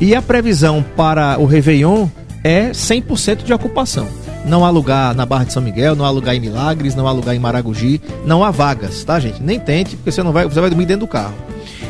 E 0.00 0.14
a 0.14 0.20
previsão 0.20 0.84
para 0.96 1.38
o 1.38 1.46
Réveillon 1.46 2.08
é 2.44 2.70
100% 2.70 3.44
de 3.44 3.52
ocupação. 3.52 4.06
Não 4.44 4.64
há 4.64 4.70
lugar 4.70 5.14
na 5.14 5.26
Barra 5.26 5.44
de 5.44 5.52
São 5.52 5.62
Miguel, 5.62 5.96
não 5.96 6.04
há 6.04 6.10
lugar 6.10 6.34
em 6.34 6.40
Milagres, 6.40 6.94
não 6.94 7.06
há 7.08 7.12
lugar 7.12 7.34
em 7.34 7.38
Maragogi, 7.38 8.00
não 8.24 8.44
há 8.44 8.50
vagas, 8.50 9.02
tá, 9.02 9.18
gente? 9.18 9.42
Nem 9.42 9.58
tente, 9.58 9.96
porque 9.96 10.12
você 10.12 10.22
não 10.22 10.32
vai, 10.32 10.44
você 10.44 10.60
vai 10.60 10.70
dormir 10.70 10.86
dentro 10.86 11.06
do 11.06 11.10
carro. 11.10 11.34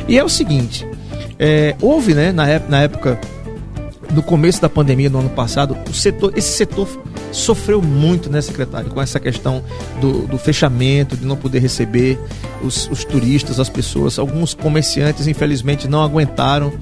E 0.07 0.17
é 0.17 0.23
o 0.23 0.29
seguinte, 0.29 0.87
é, 1.37 1.75
houve, 1.81 2.13
né, 2.13 2.31
na 2.31 2.45
na 2.67 2.81
época, 2.81 3.19
no 4.11 4.23
começo 4.23 4.61
da 4.61 4.69
pandemia, 4.69 5.09
no 5.09 5.19
ano 5.19 5.29
passado, 5.29 5.77
o 5.89 5.93
setor, 5.93 6.33
esse 6.35 6.49
setor 6.49 6.87
sofreu 7.31 7.81
muito, 7.81 8.29
né, 8.29 8.41
secretário, 8.41 8.89
com 8.89 9.01
essa 9.01 9.19
questão 9.19 9.63
do, 10.01 10.27
do 10.27 10.37
fechamento, 10.37 11.15
de 11.15 11.25
não 11.25 11.35
poder 11.35 11.59
receber 11.59 12.19
os, 12.63 12.89
os, 12.89 13.05
turistas, 13.05 13.59
as 13.59 13.69
pessoas. 13.69 14.17
Alguns 14.17 14.53
comerciantes, 14.53 15.27
infelizmente, 15.27 15.87
não 15.87 16.01
aguentaram. 16.01 16.73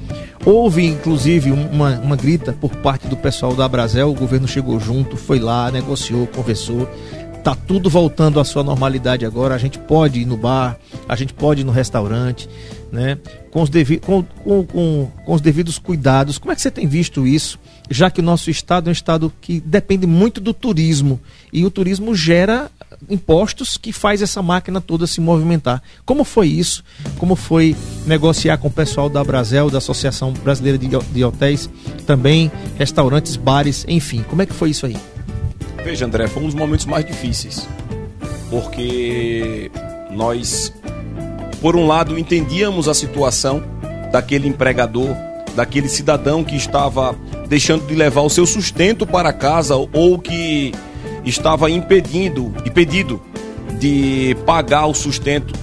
Houve, 0.46 0.86
inclusive, 0.86 1.52
uma, 1.52 2.00
uma 2.00 2.16
grita 2.16 2.54
por 2.54 2.76
parte 2.78 3.08
do 3.08 3.18
pessoal 3.18 3.54
da 3.54 3.66
Abrazel. 3.66 4.10
O 4.10 4.16
governo 4.16 4.48
chegou 4.48 4.80
junto, 4.80 5.18
foi 5.18 5.40
lá, 5.40 5.70
negociou, 5.70 6.28
conversou. 6.28 6.90
Tá 7.44 7.56
tudo 7.56 7.90
voltando 7.90 8.40
à 8.40 8.46
sua 8.46 8.64
normalidade 8.64 9.26
agora. 9.26 9.56
A 9.56 9.58
gente 9.58 9.78
pode 9.80 10.22
ir 10.22 10.26
no 10.26 10.38
bar, 10.38 10.78
a 11.08 11.16
gente 11.16 11.34
pode 11.34 11.62
ir 11.62 11.64
no 11.64 11.72
restaurante 11.72 12.50
né? 12.92 13.18
Com 13.52 13.62
os, 13.62 13.70
devi 13.70 13.98
com, 13.98 14.24
com, 14.24 14.66
com, 14.66 15.12
com 15.26 15.34
os 15.34 15.42
devidos 15.42 15.78
cuidados. 15.78 16.38
Como 16.38 16.52
é 16.52 16.56
que 16.56 16.62
você 16.62 16.72
tem 16.72 16.88
visto 16.88 17.26
isso? 17.26 17.60
Já 17.90 18.10
que 18.10 18.20
o 18.20 18.24
nosso 18.24 18.50
estado 18.50 18.88
é 18.88 18.90
um 18.90 18.94
estado 18.94 19.32
que 19.40 19.60
depende 19.62 20.06
muito 20.06 20.42
do 20.42 20.54
turismo 20.54 21.20
e 21.52 21.66
o 21.66 21.72
turismo 21.72 22.14
gera 22.16 22.70
impostos 23.10 23.78
que 23.78 23.92
faz 23.92 24.22
essa 24.22 24.42
máquina 24.42 24.82
toda 24.82 25.08
se 25.08 25.22
movimentar. 25.22 25.82
Como 26.06 26.24
foi 26.24 26.48
isso? 26.48 26.84
Como 27.18 27.36
foi 27.36 27.76
negociar 28.06 28.58
com 28.58 28.68
o 28.68 28.72
pessoal 28.72 29.10
da 29.10 29.24
Brasel, 29.24 29.70
da 29.70 29.78
Associação 29.78 30.34
Brasileira 30.34 30.78
de, 30.78 30.88
de 30.88 31.24
Hotéis, 31.24 31.70
também 32.06 32.52
restaurantes, 32.78 33.36
bares, 33.36 33.86
enfim. 33.88 34.24
Como 34.24 34.42
é 34.42 34.46
que 34.46 34.54
foi 34.54 34.72
isso 34.72 34.86
aí? 34.86 34.98
Veja, 35.84 36.06
André, 36.06 36.28
foi 36.28 36.44
um 36.44 36.48
dos 36.48 36.56
momentos 36.56 36.86
mais 36.86 37.06
difíceis. 37.06 37.68
Porque 38.50 39.72
nós 40.12 40.74
por 41.62 41.76
um 41.76 41.88
lado, 41.88 42.18
entendíamos 42.18 42.88
a 42.88 42.94
situação 42.94 43.64
daquele 44.12 44.48
empregador, 44.48 45.16
daquele 45.56 45.90
cidadão 45.90 46.44
que 46.44 46.56
estava 46.56 47.16
deixando 47.48 47.88
de 47.88 47.96
levar 47.96 48.22
o 48.22 48.30
seu 48.30 48.46
sustento 48.46 49.06
para 49.06 49.34
casa 49.34 49.76
ou 49.76 50.20
que 50.20 50.74
estava 51.26 51.70
impedindo, 51.70 52.54
impedido 52.66 53.22
de 53.80 54.36
pagar 54.46 54.86
o 54.86 54.94
sustento 54.94 55.54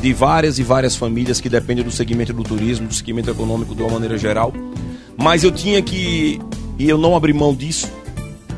de 0.00 0.12
várias 0.12 0.58
e 0.58 0.62
várias 0.62 0.96
famílias 0.96 1.40
que 1.40 1.48
dependem 1.48 1.84
do 1.84 1.90
segmento 1.90 2.32
do 2.32 2.42
turismo, 2.42 2.88
do 2.88 2.94
segmento 2.94 3.30
econômico 3.30 3.74
de 3.74 3.82
uma 3.82 3.92
maneira 3.92 4.18
geral. 4.18 4.52
Mas 5.16 5.44
eu 5.44 5.52
tinha 5.52 5.80
que, 5.82 6.40
e 6.78 6.88
eu 6.88 6.98
não 6.98 7.14
abri 7.14 7.32
mão 7.32 7.54
disso, 7.54 7.88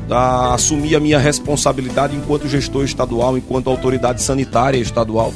a 0.09 0.53
assumir 0.53 0.95
a 0.95 0.99
minha 0.99 1.19
responsabilidade 1.19 2.15
enquanto 2.15 2.47
gestor 2.47 2.83
estadual, 2.83 3.37
enquanto 3.37 3.69
autoridade 3.69 4.21
sanitária 4.21 4.77
estadual 4.77 5.33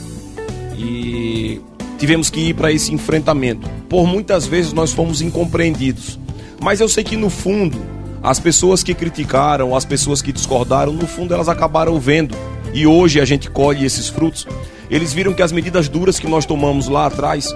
e 0.79 1.61
tivemos 1.97 2.29
que 2.29 2.39
ir 2.39 2.53
para 2.53 2.71
esse 2.71 2.93
enfrentamento. 2.93 3.69
Por 3.89 4.07
muitas 4.07 4.47
vezes 4.47 4.71
nós 4.71 4.93
fomos 4.93 5.21
incompreendidos. 5.21 6.17
Mas 6.61 6.79
eu 6.79 6.87
sei 6.87 7.03
que 7.03 7.17
no 7.17 7.29
fundo, 7.29 7.77
as 8.23 8.39
pessoas 8.39 8.81
que 8.81 8.93
criticaram, 8.93 9.75
as 9.75 9.83
pessoas 9.83 10.21
que 10.21 10.31
discordaram, 10.31 10.93
no 10.93 11.05
fundo 11.05 11.33
elas 11.33 11.49
acabaram 11.49 11.99
vendo. 11.99 12.35
E 12.73 12.87
hoje 12.87 13.19
a 13.19 13.25
gente 13.25 13.49
colhe 13.49 13.85
esses 13.85 14.07
frutos. 14.07 14.47
Eles 14.89 15.13
viram 15.13 15.33
que 15.33 15.41
as 15.41 15.51
medidas 15.51 15.89
duras 15.89 16.17
que 16.17 16.27
nós 16.27 16.45
tomamos 16.45 16.87
lá 16.87 17.05
atrás 17.07 17.53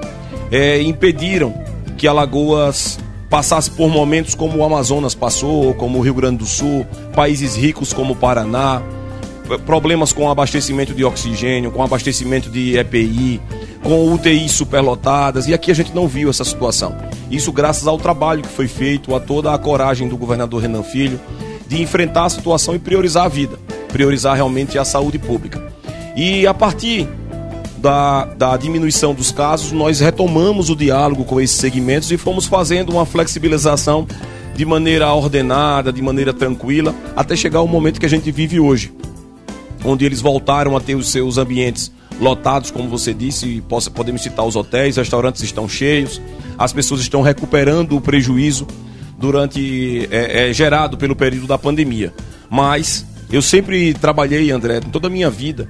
é, 0.52 0.82
impediram 0.82 1.54
que 1.98 2.08
Alagoas 2.08 3.00
passasse 3.30 3.72
por 3.72 3.90
momentos 3.90 4.36
como 4.36 4.58
o 4.58 4.64
Amazonas 4.64 5.16
passou, 5.16 5.74
como 5.74 5.98
o 5.98 6.02
Rio 6.02 6.14
Grande 6.14 6.38
do 6.38 6.46
Sul, 6.46 6.86
países 7.16 7.56
ricos 7.56 7.92
como 7.92 8.14
o 8.14 8.16
Paraná, 8.16 8.82
problemas 9.66 10.14
com 10.14 10.30
abastecimento 10.30 10.94
de 10.94 11.04
oxigênio, 11.04 11.72
com 11.72 11.84
abastecimento 11.84 12.50
de 12.50 12.78
EPI, 12.78 13.42
com 13.82 14.14
UTIs 14.14 14.52
superlotadas, 14.52 15.48
e 15.48 15.54
aqui 15.54 15.70
a 15.70 15.76
gente 15.76 15.94
não 15.94 16.08
viu 16.08 16.30
essa 16.30 16.44
situação. 16.44 16.96
Isso 17.30 17.52
graças 17.52 17.88
ao 17.88 17.98
trabalho 17.98 18.42
que 18.42 18.50
foi 18.50 18.68
feito, 18.68 19.14
a 19.16 19.20
toda 19.20 19.54
a 19.54 19.58
coragem 19.58 20.08
do 20.08 20.18
governador 20.18 20.62
Renan 20.62 20.84
Filho 20.84 21.20
de 21.68 21.82
enfrentar 21.82 22.26
a 22.26 22.30
situação 22.30 22.76
e 22.76 22.80
priorizar 22.80 23.26
a 23.26 23.30
vida, 23.30 23.58
priorizar 23.90 24.36
realmente 24.36 24.78
a 24.78 24.86
saúde 24.86 25.18
pública. 25.18 25.62
E 26.16 26.46
a 26.46 26.54
partir 26.54 27.08
da, 27.78 28.26
da 28.26 28.56
diminuição 28.56 29.14
dos 29.14 29.32
casos, 29.32 29.72
nós 29.72 30.00
retomamos 30.00 30.70
o 30.70 30.76
diálogo 30.76 31.26
com 31.26 31.42
esses 31.42 31.58
segmentos 31.58 32.12
e 32.12 32.18
fomos 32.18 32.46
fazendo 32.46 32.92
uma 32.92 33.06
flexibilização 33.06 34.08
de 34.56 34.66
maneira 34.66 35.12
ordenada, 35.12 35.92
de 35.92 36.02
maneira 36.02 36.32
tranquila, 36.32 36.94
até 37.16 37.36
chegar 37.36 37.60
ao 37.60 37.68
momento 37.68 38.00
que 38.00 38.06
a 38.06 38.10
gente 38.10 38.32
vive 38.32 38.60
hoje 38.60 38.94
onde 39.84 40.06
eles 40.06 40.22
voltaram 40.22 40.76
a 40.78 40.80
ter 40.80 40.96
os 40.96 41.10
seus 41.10 41.38
ambientes 41.38 41.92
lotados, 42.20 42.72
como 42.72 42.88
você 42.88 43.14
disse, 43.14 43.62
possa, 43.68 43.90
podemos 43.90 44.22
citar 44.22 44.46
os 44.46 44.56
hotéis, 44.56 44.98
restaurantes 44.98 45.42
estão 45.42 45.68
cheios, 45.68 46.22
as 46.58 46.72
pessoas 46.72 47.02
estão 47.02 47.22
recuperando 47.22 47.96
o 47.96 48.02
prejuízo 48.02 48.68
durante 49.18 50.08
é, 50.12 50.50
é, 50.50 50.54
gerado 50.54 50.98
pelo 50.98 51.16
período 51.16 51.48
da 51.48 51.58
pandemia. 51.58 52.14
Mas 52.50 53.06
Eu 53.34 53.42
sempre 53.42 53.96
trabalhei, 53.96 54.52
André, 54.52 54.80
toda 54.80 55.08
a 55.08 55.10
minha 55.10 55.28
vida, 55.28 55.68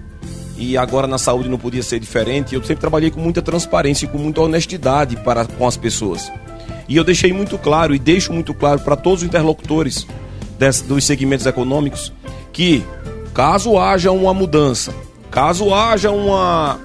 e 0.58 0.76
agora 0.78 1.08
na 1.08 1.18
saúde 1.18 1.48
não 1.48 1.58
podia 1.58 1.82
ser 1.82 1.98
diferente. 1.98 2.54
Eu 2.54 2.62
sempre 2.62 2.82
trabalhei 2.82 3.10
com 3.10 3.22
muita 3.22 3.42
transparência 3.42 4.06
e 4.06 4.10
com 4.10 4.18
muita 4.18 4.42
honestidade 4.42 5.16
para 5.16 5.46
com 5.46 5.66
as 5.66 5.78
pessoas. 5.78 6.30
E 6.90 6.98
eu 6.98 7.06
deixei 7.06 7.32
muito 7.32 7.58
claro 7.58 7.96
e 7.96 8.00
deixo 8.00 8.34
muito 8.34 8.54
claro 8.54 8.82
para 8.82 8.98
todos 8.98 9.22
os 9.22 9.28
interlocutores 9.28 10.06
dos 10.86 11.06
segmentos 11.06 11.46
econômicos 11.46 12.12
que, 12.52 12.84
caso 13.34 13.78
haja 13.78 14.12
uma 14.12 14.34
mudança, 14.34 14.94
caso 15.32 15.74
haja 15.74 16.12
uma, 16.12 16.80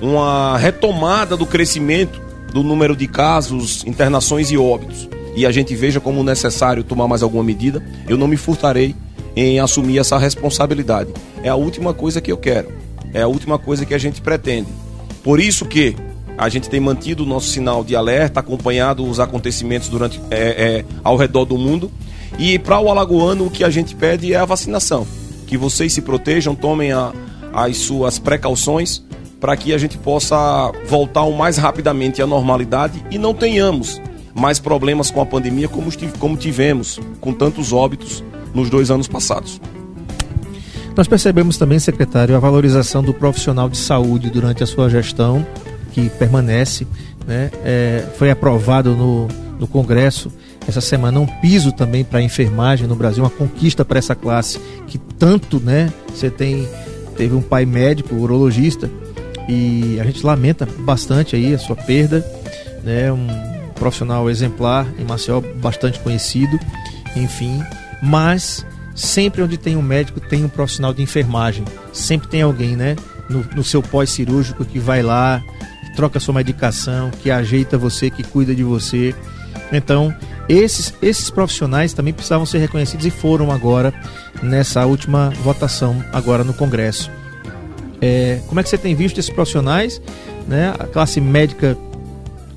uma 0.00 0.56
retomada 0.56 1.36
do 1.36 1.44
crescimento 1.44 2.20
do 2.52 2.62
número 2.62 2.94
de 2.94 3.08
casos, 3.08 3.84
internações 3.84 4.50
e 4.50 4.56
óbitos, 4.56 5.08
e 5.34 5.44
a 5.44 5.50
gente 5.50 5.74
veja 5.74 6.00
como 6.00 6.22
necessário 6.22 6.84
tomar 6.84 7.08
mais 7.08 7.22
alguma 7.22 7.44
medida, 7.44 7.84
eu 8.08 8.16
não 8.16 8.28
me 8.28 8.36
furtarei 8.36 8.94
em 9.36 9.60
assumir 9.60 9.98
essa 9.98 10.18
responsabilidade. 10.18 11.12
É 11.42 11.48
a 11.48 11.54
última 11.54 11.94
coisa 11.94 12.20
que 12.20 12.32
eu 12.32 12.36
quero. 12.36 12.72
É 13.14 13.22
a 13.22 13.28
última 13.28 13.58
coisa 13.58 13.86
que 13.86 13.94
a 13.94 13.98
gente 13.98 14.20
pretende. 14.20 14.68
Por 15.22 15.38
isso 15.38 15.64
que 15.64 15.94
a 16.36 16.48
gente 16.48 16.68
tem 16.68 16.80
mantido 16.80 17.22
o 17.22 17.26
nosso 17.26 17.48
sinal 17.48 17.84
de 17.84 17.94
alerta, 17.94 18.40
acompanhado 18.40 19.04
os 19.04 19.20
acontecimentos 19.20 19.88
durante 19.88 20.20
é, 20.30 20.36
é, 20.38 20.84
ao 21.04 21.16
redor 21.16 21.44
do 21.44 21.56
mundo. 21.56 21.90
E 22.38 22.58
para 22.58 22.80
o 22.80 22.90
alagoano 22.90 23.46
o 23.46 23.50
que 23.50 23.62
a 23.62 23.70
gente 23.70 23.94
pede 23.94 24.32
é 24.32 24.36
a 24.36 24.44
vacinação. 24.44 25.06
Que 25.48 25.56
vocês 25.56 25.92
se 25.92 26.00
protejam, 26.00 26.54
tomem 26.54 26.92
a, 26.92 27.12
as 27.52 27.78
suas 27.78 28.20
precauções 28.20 29.02
para 29.40 29.56
que 29.56 29.74
a 29.74 29.78
gente 29.78 29.98
possa 29.98 30.70
voltar 30.86 31.22
o 31.22 31.36
mais 31.36 31.56
rapidamente 31.56 32.22
à 32.22 32.26
normalidade 32.26 33.04
e 33.10 33.18
não 33.18 33.34
tenhamos 33.34 34.00
mais 34.34 34.60
problemas 34.60 35.10
com 35.10 35.20
a 35.20 35.26
pandemia 35.26 35.68
como, 35.68 35.90
como 36.18 36.36
tivemos 36.36 37.00
com 37.20 37.32
tantos 37.32 37.72
óbitos 37.72 38.22
nos 38.54 38.70
dois 38.70 38.90
anos 38.90 39.08
passados. 39.08 39.60
Nós 40.96 41.06
percebemos 41.06 41.56
também, 41.56 41.78
secretário, 41.78 42.34
a 42.34 42.40
valorização 42.40 43.02
do 43.02 43.14
profissional 43.14 43.68
de 43.68 43.78
saúde 43.78 44.30
durante 44.30 44.64
a 44.64 44.66
sua 44.66 44.90
gestão, 44.90 45.46
que 45.92 46.08
permanece. 46.10 46.86
Né? 47.26 47.50
É, 47.64 48.04
foi 48.16 48.30
aprovado 48.30 48.96
no, 48.96 49.28
no 49.60 49.66
Congresso 49.66 50.32
essa 50.68 50.80
semana 50.82 51.18
um 51.18 51.26
piso 51.26 51.72
também 51.72 52.04
para 52.04 52.18
a 52.18 52.22
enfermagem 52.22 52.86
no 52.86 52.94
Brasil, 52.94 53.24
uma 53.24 53.30
conquista 53.30 53.84
para 53.84 53.98
essa 53.98 54.14
classe 54.14 54.60
que 54.86 54.98
tanto, 54.98 55.58
né? 55.58 55.92
Você 56.14 56.30
tem 56.30 56.68
teve 57.16 57.34
um 57.34 57.42
pai 57.42 57.66
médico, 57.66 58.14
urologista, 58.14 58.88
e 59.48 59.98
a 59.98 60.04
gente 60.04 60.24
lamenta 60.24 60.68
bastante 60.80 61.34
aí 61.34 61.52
a 61.52 61.58
sua 61.58 61.74
perda, 61.74 62.24
né? 62.84 63.10
Um 63.10 63.26
profissional 63.74 64.28
exemplar 64.28 64.86
em 64.98 65.04
Maceió, 65.04 65.40
bastante 65.40 65.98
conhecido, 66.00 66.58
enfim, 67.16 67.62
mas 68.02 68.64
sempre 68.94 69.42
onde 69.42 69.56
tem 69.56 69.76
um 69.76 69.82
médico 69.82 70.20
tem 70.20 70.44
um 70.44 70.48
profissional 70.48 70.92
de 70.92 71.02
enfermagem, 71.02 71.64
sempre 71.92 72.28
tem 72.28 72.42
alguém, 72.42 72.76
né? 72.76 72.94
No, 73.28 73.44
no 73.56 73.64
seu 73.64 73.82
pós-cirúrgico 73.82 74.64
que 74.64 74.78
vai 74.78 75.02
lá, 75.02 75.42
que 75.84 75.96
troca 75.96 76.20
sua 76.20 76.34
medicação, 76.34 77.10
que 77.10 77.30
ajeita 77.30 77.78
você, 77.78 78.10
que 78.10 78.22
cuida 78.22 78.54
de 78.54 78.62
você. 78.62 79.14
Então, 79.72 80.14
esses, 80.48 80.94
esses 81.02 81.30
profissionais 81.30 81.92
também 81.92 82.12
precisavam 82.12 82.46
ser 82.46 82.58
reconhecidos 82.58 83.04
e 83.04 83.10
foram 83.10 83.50
agora 83.50 83.92
nessa 84.42 84.86
última 84.86 85.30
votação, 85.42 86.02
agora 86.12 86.42
no 86.42 86.54
Congresso. 86.54 87.10
É, 88.00 88.40
como 88.46 88.60
é 88.60 88.62
que 88.62 88.68
você 88.68 88.78
tem 88.78 88.94
visto 88.94 89.18
esses 89.18 89.30
profissionais? 89.30 90.00
Né? 90.46 90.72
A 90.78 90.86
classe 90.86 91.20
médica 91.20 91.76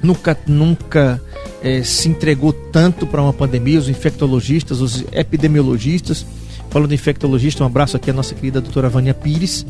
nunca, 0.02 0.38
nunca 0.48 1.22
é, 1.62 1.84
se 1.84 2.10
entregou 2.10 2.54
tanto 2.54 3.06
para 3.06 3.22
uma 3.22 3.34
pandemia, 3.34 3.80
os 3.80 3.90
infectologistas, 3.90 4.80
os 4.82 5.04
epidemiologistas. 5.12 6.26
Falando 6.70 6.90
de 6.90 6.96
infectologista, 6.96 7.64
um 7.64 7.68
abraço 7.68 7.98
aqui 7.98 8.10
à 8.10 8.14
nossa 8.14 8.34
querida 8.34 8.62
doutora 8.62 8.88
Vânia 8.88 9.14
Pires, 9.14 9.66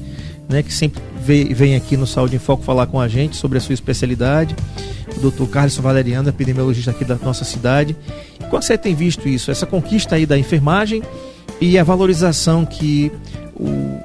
né, 0.50 0.64
que 0.64 0.74
sempre 0.74 1.02
vem 1.54 1.76
aqui 1.76 1.96
no 1.96 2.08
Saúde 2.08 2.36
em 2.36 2.40
Foco 2.40 2.64
falar 2.64 2.88
com 2.88 3.00
a 3.00 3.08
gente 3.08 3.36
sobre 3.36 3.58
a 3.58 3.62
sua 3.62 3.74
especialidade. 3.74 4.56
O 5.16 5.20
doutor 5.20 5.48
Carlos 5.50 5.78
Valeriano, 5.78 6.30
epidemiologista 6.30 6.92
aqui 6.92 7.06
da 7.06 7.16
nossa 7.16 7.44
cidade. 7.44 7.96
Como 8.50 8.62
você 8.62 8.78
tem 8.78 8.96
visto 8.96 9.28
isso? 9.28 9.52
Essa 9.52 9.66
conquista 9.66 10.16
aí 10.16 10.26
da 10.26 10.38
enfermagem 10.38 11.02
e 11.60 11.78
a 11.78 11.84
valorização 11.84 12.66
que 12.66 13.12
o 13.56 14.02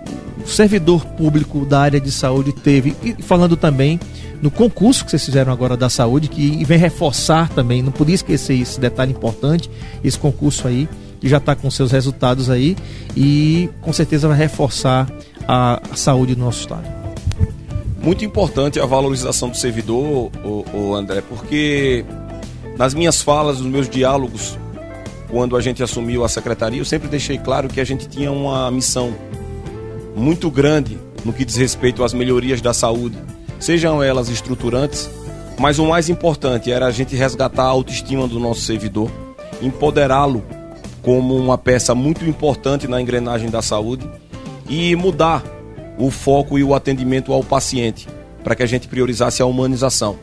servidor 0.47 1.05
público 1.05 1.65
da 1.65 1.81
área 1.81 2.01
de 2.01 2.13
saúde 2.13 2.53
teve, 2.53 2.95
e 3.03 3.15
falando 3.23 3.57
também 3.57 3.99
no 4.41 4.51
concurso 4.51 5.05
que 5.05 5.11
vocês 5.11 5.25
fizeram 5.25 5.53
agora 5.53 5.77
da 5.77 5.89
saúde, 5.89 6.29
que 6.29 6.63
vem 6.65 6.79
reforçar 6.79 7.49
também, 7.49 7.83
não 7.83 7.91
podia 7.91 8.15
esquecer 8.15 8.61
esse 8.61 8.79
detalhe 8.79 9.13
importante, 9.13 9.71
esse 10.05 10.19
concurso 10.19 10.69
aí, 10.69 10.89
que 11.21 11.29
já 11.29 11.39
está 11.39 11.57
com 11.57 11.71
seus 11.71 11.91
resultados 11.91 12.51
aí, 12.51 12.77
e 13.17 13.69
com 13.81 13.93
certeza 13.93 14.29
vai 14.29 14.37
reforçar 14.37 15.11
a, 15.47 15.81
saúde 15.95 16.35
do 16.35 16.41
nosso 16.41 16.61
estado. 16.61 16.87
Muito 18.01 18.25
importante 18.25 18.79
a 18.79 18.87
valorização 18.87 19.49
do 19.49 19.57
servidor, 19.57 20.31
o, 20.45 20.65
o 20.73 20.95
André, 20.95 21.21
porque 21.21 22.05
nas 22.77 22.95
minhas 22.95 23.23
falas, 23.23 23.61
nos 23.61 23.71
meus 23.71 23.89
diálogos, 23.89 24.59
quando 25.29 25.57
a 25.57 25.61
gente 25.61 25.83
assumiu 25.83 26.25
a 26.25 26.29
secretaria, 26.29 26.81
eu 26.81 26.85
sempre 26.85 27.09
deixei 27.09 27.39
claro 27.39 27.69
que 27.69 27.81
a 27.81 27.85
gente 27.85 28.09
tinha 28.09 28.31
uma 28.31 28.71
missão 28.71 29.15
muito 30.15 30.51
grande 30.51 30.99
no 31.25 31.33
que 31.33 31.45
diz 31.45 31.57
respeito 31.57 32.05
às 32.05 32.15
melhorias 32.15 32.61
da 32.61 32.73
saúde, 32.73 33.19
sejam 33.59 34.03
elas 34.03 34.29
estruturantes, 34.29 35.11
mas 35.59 35.79
o 35.79 35.87
mais 35.87 36.09
importante 36.09 36.71
era 36.71 36.87
a 36.87 36.91
gente 36.91 37.17
resgatar 37.17 37.65
a 37.65 37.69
autoestima 37.69 38.29
do 38.29 38.39
nosso 38.39 38.61
servidor, 38.61 39.11
empoderá-lo 39.61 40.45
como 41.03 41.37
uma 41.37 41.57
peça 41.59 41.95
muito 41.95 42.25
importante 42.25 42.87
na 42.87 43.01
engrenagem 43.01 43.49
da 43.49 43.63
saúde 43.63 44.09
e 44.69 44.95
mudar 44.97 45.45
o 45.99 46.11
foco 46.11 46.59
e 46.59 46.65
o 46.65 46.75
atendimento 46.75 47.33
ao 47.33 47.43
paciente, 47.43 48.09
para 48.45 48.55
que 48.55 48.63
a 48.63 48.67
gente 48.67 48.89
priorizasse 48.89 49.43
a 49.43 49.47
humanização. 49.47 50.19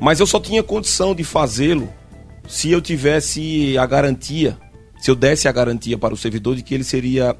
Mas 0.00 0.20
eu 0.20 0.26
só 0.26 0.38
tinha 0.38 0.62
condição 0.62 1.14
de 1.14 1.24
fazê-lo 1.24 1.88
se 2.48 2.70
eu 2.70 2.80
tivesse 2.80 3.76
a 3.78 3.86
garantia, 3.86 4.56
se 4.98 5.10
eu 5.10 5.14
desse 5.14 5.48
a 5.48 5.52
garantia 5.52 5.98
para 5.98 6.14
o 6.14 6.16
servidor 6.16 6.56
de 6.56 6.62
que 6.62 6.74
ele 6.74 6.84
seria 6.84 7.36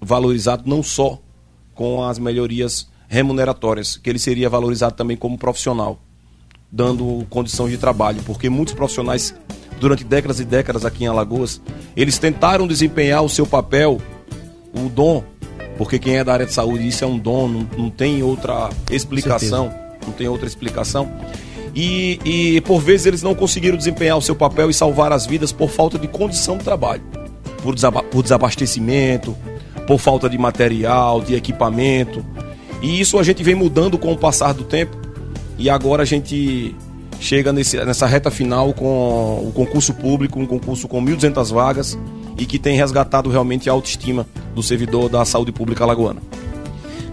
valorizado 0.00 0.64
não 0.66 0.82
só 0.82 1.18
com 1.74 2.04
as 2.04 2.18
melhorias 2.18 2.88
remuneratórias, 3.08 3.96
que 3.96 4.10
ele 4.10 4.18
seria 4.18 4.48
valorizado 4.48 4.94
também 4.94 5.16
como 5.16 5.38
profissional, 5.38 6.00
dando 6.70 7.26
condição 7.28 7.68
de 7.68 7.76
trabalho, 7.76 8.22
porque 8.24 8.48
muitos 8.48 8.74
profissionais 8.74 9.34
durante 9.78 10.04
décadas 10.04 10.38
e 10.38 10.44
décadas 10.44 10.84
aqui 10.84 11.04
em 11.04 11.08
Alagoas, 11.08 11.60
eles 11.96 12.18
tentaram 12.18 12.66
desempenhar 12.66 13.22
o 13.22 13.28
seu 13.28 13.46
papel, 13.46 14.00
o 14.72 14.88
dom, 14.88 15.24
porque 15.76 15.98
quem 15.98 16.16
é 16.16 16.24
da 16.24 16.32
área 16.32 16.46
de 16.46 16.52
saúde, 16.52 16.86
isso 16.86 17.04
é 17.04 17.06
um 17.06 17.18
dom, 17.18 17.48
não, 17.48 17.68
não 17.76 17.90
tem 17.90 18.22
outra 18.22 18.68
explicação, 18.90 19.72
não 20.06 20.12
tem 20.12 20.28
outra 20.28 20.46
explicação. 20.46 21.10
E, 21.74 22.20
e 22.24 22.60
por 22.62 22.80
vezes 22.80 23.06
eles 23.06 23.22
não 23.22 23.34
conseguiram 23.34 23.76
desempenhar 23.76 24.18
o 24.18 24.22
seu 24.22 24.34
papel 24.34 24.68
e 24.68 24.74
salvar 24.74 25.12
as 25.12 25.26
vidas 25.26 25.52
por 25.52 25.70
falta 25.70 25.98
de 25.98 26.06
condição 26.06 26.58
de 26.58 26.64
trabalho, 26.64 27.02
por, 27.62 27.74
desaba 27.74 28.02
por 28.02 28.22
desabastecimento, 28.22 29.34
por 29.86 29.98
falta 29.98 30.28
de 30.28 30.36
material, 30.36 31.22
de 31.22 31.34
equipamento. 31.34 32.24
E 32.82 33.00
isso 33.00 33.18
a 33.18 33.22
gente 33.22 33.42
vem 33.42 33.54
mudando 33.54 33.96
com 33.96 34.12
o 34.12 34.18
passar 34.18 34.52
do 34.52 34.64
tempo. 34.64 34.96
E 35.58 35.70
agora 35.70 36.02
a 36.02 36.06
gente 36.06 36.74
chega 37.20 37.52
nesse, 37.52 37.82
nessa 37.84 38.06
reta 38.06 38.30
final 38.30 38.72
com 38.74 39.44
o 39.46 39.52
concurso 39.54 39.94
público, 39.94 40.38
um 40.38 40.46
concurso 40.46 40.88
com 40.88 41.02
1.200 41.02 41.52
vagas 41.52 41.98
e 42.42 42.46
que 42.46 42.58
tem 42.58 42.76
resgatado 42.76 43.30
realmente 43.30 43.70
a 43.70 43.72
autoestima 43.72 44.26
do 44.52 44.62
servidor 44.64 45.08
da 45.08 45.24
saúde 45.24 45.52
pública 45.52 45.84
alagoana. 45.84 46.20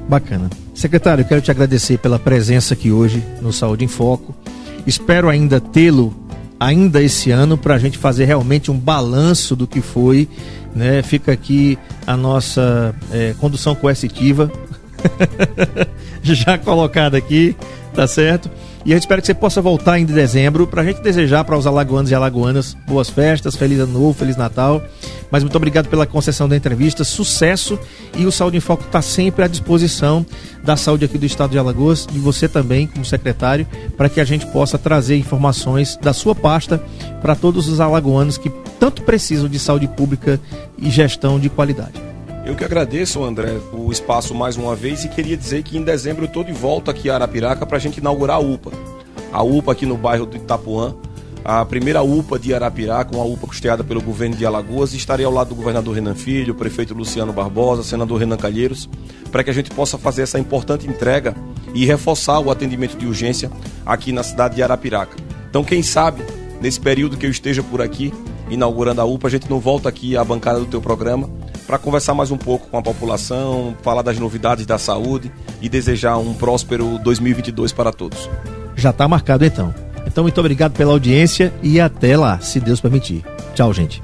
Bacana. 0.07 0.49
Secretário, 0.73 1.23
quero 1.23 1.39
te 1.39 1.51
agradecer 1.51 1.99
pela 1.99 2.17
presença 2.17 2.73
aqui 2.73 2.91
hoje 2.91 3.23
no 3.39 3.53
Saúde 3.53 3.85
em 3.85 3.87
Foco. 3.87 4.33
Espero 4.87 5.29
ainda 5.29 5.61
tê-lo 5.61 6.15
ainda 6.59 6.99
esse 6.99 7.29
ano 7.29 7.59
para 7.59 7.75
a 7.75 7.77
gente 7.77 7.95
fazer 7.95 8.25
realmente 8.25 8.71
um 8.71 8.77
balanço 8.77 9.55
do 9.55 9.67
que 9.67 9.81
foi. 9.81 10.27
Né? 10.73 11.03
Fica 11.03 11.31
aqui 11.31 11.77
a 12.07 12.17
nossa 12.17 12.95
é, 13.11 13.35
condução 13.39 13.75
coercitiva 13.75 14.51
já 16.21 16.57
colocada 16.57 17.17
aqui, 17.17 17.55
tá 17.93 18.07
certo? 18.07 18.49
E 18.85 18.93
a 18.93 18.95
gente 18.95 19.03
espera 19.03 19.19
que 19.19 19.27
você 19.27 19.33
possa 19.33 19.61
voltar 19.61 19.99
em 19.99 20.05
dezembro 20.05 20.65
para 20.65 20.81
a 20.81 20.85
gente 20.85 21.01
desejar 21.01 21.43
para 21.43 21.57
os 21.57 21.67
alagoanos 21.67 22.11
e 22.11 22.15
alagoanas 22.15 22.75
boas 22.87 23.09
festas, 23.09 23.55
feliz 23.55 23.79
ano 23.79 23.93
novo, 23.93 24.13
feliz 24.13 24.37
Natal. 24.37 24.81
Mas 25.29 25.43
muito 25.43 25.55
obrigado 25.55 25.89
pela 25.89 26.07
concessão 26.07 26.47
da 26.47 26.55
entrevista, 26.55 27.03
sucesso 27.03 27.77
e 28.17 28.25
o 28.25 28.31
Saúde 28.31 28.57
em 28.57 28.61
Foco 28.61 28.83
está 28.83 29.01
sempre 29.01 29.43
à 29.43 29.47
disposição 29.47 30.25
da 30.63 30.75
saúde 30.75 31.05
aqui 31.05 31.17
do 31.17 31.25
estado 31.25 31.51
de 31.51 31.59
Alagoas 31.59 32.07
e 32.13 32.17
você 32.17 32.47
também 32.47 32.87
como 32.87 33.05
secretário 33.05 33.67
para 33.95 34.09
que 34.09 34.19
a 34.19 34.25
gente 34.25 34.47
possa 34.47 34.77
trazer 34.77 35.17
informações 35.17 35.97
da 36.01 36.13
sua 36.13 36.33
pasta 36.33 36.81
para 37.21 37.35
todos 37.35 37.67
os 37.67 37.79
alagoanos 37.79 38.37
que 38.37 38.49
tanto 38.79 39.03
precisam 39.03 39.47
de 39.47 39.59
saúde 39.59 39.87
pública 39.87 40.39
e 40.77 40.89
gestão 40.89 41.39
de 41.39 41.49
qualidade. 41.49 42.08
Eu 42.49 42.55
que 42.55 42.65
agradeço, 42.65 43.23
André, 43.23 43.59
o 43.71 43.91
espaço 43.91 44.33
mais 44.33 44.57
uma 44.57 44.75
vez 44.75 45.05
e 45.05 45.07
queria 45.07 45.37
dizer 45.37 45.61
que 45.61 45.77
em 45.77 45.83
dezembro 45.83 46.23
eu 46.23 46.27
estou 46.27 46.43
de 46.43 46.51
volta 46.51 46.89
aqui 46.89 47.07
a 47.07 47.13
Arapiraca 47.13 47.63
para 47.63 47.77
a 47.77 47.79
gente 47.79 47.99
inaugurar 47.99 48.37
a 48.37 48.39
UPA. 48.39 48.71
A 49.31 49.43
UPA 49.43 49.71
aqui 49.71 49.85
no 49.85 49.95
bairro 49.95 50.25
do 50.25 50.35
Itapuã, 50.35 50.95
a 51.45 51.63
primeira 51.63 52.01
UPA 52.01 52.39
de 52.39 52.51
Arapiraca, 52.51 53.15
uma 53.15 53.23
UPA 53.23 53.45
custeada 53.45 53.83
pelo 53.83 54.01
governo 54.01 54.35
de 54.35 54.47
Alagoas, 54.47 54.95
estarei 54.95 55.27
ao 55.27 55.31
lado 55.31 55.49
do 55.49 55.55
governador 55.55 55.93
Renan 55.93 56.15
Filho, 56.15 56.55
prefeito 56.55 56.95
Luciano 56.95 57.31
Barbosa, 57.31 57.83
senador 57.83 58.17
Renan 58.17 58.37
Calheiros, 58.37 58.89
para 59.31 59.43
que 59.43 59.51
a 59.51 59.53
gente 59.53 59.69
possa 59.69 59.99
fazer 59.99 60.23
essa 60.23 60.39
importante 60.39 60.87
entrega 60.87 61.35
e 61.75 61.85
reforçar 61.85 62.39
o 62.39 62.49
atendimento 62.49 62.97
de 62.97 63.05
urgência 63.05 63.51
aqui 63.85 64.11
na 64.11 64.23
cidade 64.23 64.55
de 64.55 64.63
Arapiraca. 64.63 65.15
Então, 65.51 65.63
quem 65.63 65.83
sabe, 65.83 66.23
nesse 66.59 66.79
período 66.79 67.15
que 67.15 67.27
eu 67.27 67.31
esteja 67.31 67.61
por 67.61 67.79
aqui, 67.79 68.11
inaugurando 68.49 69.01
a 69.01 69.05
UPA, 69.05 69.27
a 69.27 69.31
gente 69.31 69.49
não 69.49 69.59
volta 69.59 69.89
aqui 69.89 70.17
à 70.17 70.23
bancada 70.23 70.59
do 70.59 70.65
teu 70.65 70.81
programa 70.81 71.29
para 71.67 71.77
conversar 71.77 72.13
mais 72.13 72.31
um 72.31 72.37
pouco 72.37 72.67
com 72.67 72.77
a 72.77 72.81
população, 72.81 73.75
falar 73.83 74.01
das 74.01 74.17
novidades 74.17 74.65
da 74.65 74.77
saúde 74.77 75.31
e 75.61 75.69
desejar 75.69 76.17
um 76.17 76.33
próspero 76.33 76.97
2022 76.99 77.71
para 77.71 77.91
todos. 77.91 78.29
Já 78.75 78.89
está 78.89 79.07
marcado 79.07 79.45
então. 79.45 79.73
Então, 80.07 80.23
muito 80.23 80.39
obrigado 80.39 80.73
pela 80.73 80.91
audiência 80.91 81.53
e 81.61 81.79
até 81.79 82.17
lá, 82.17 82.39
se 82.39 82.59
Deus 82.59 82.81
permitir. 82.81 83.23
Tchau, 83.53 83.71
gente. 83.73 84.01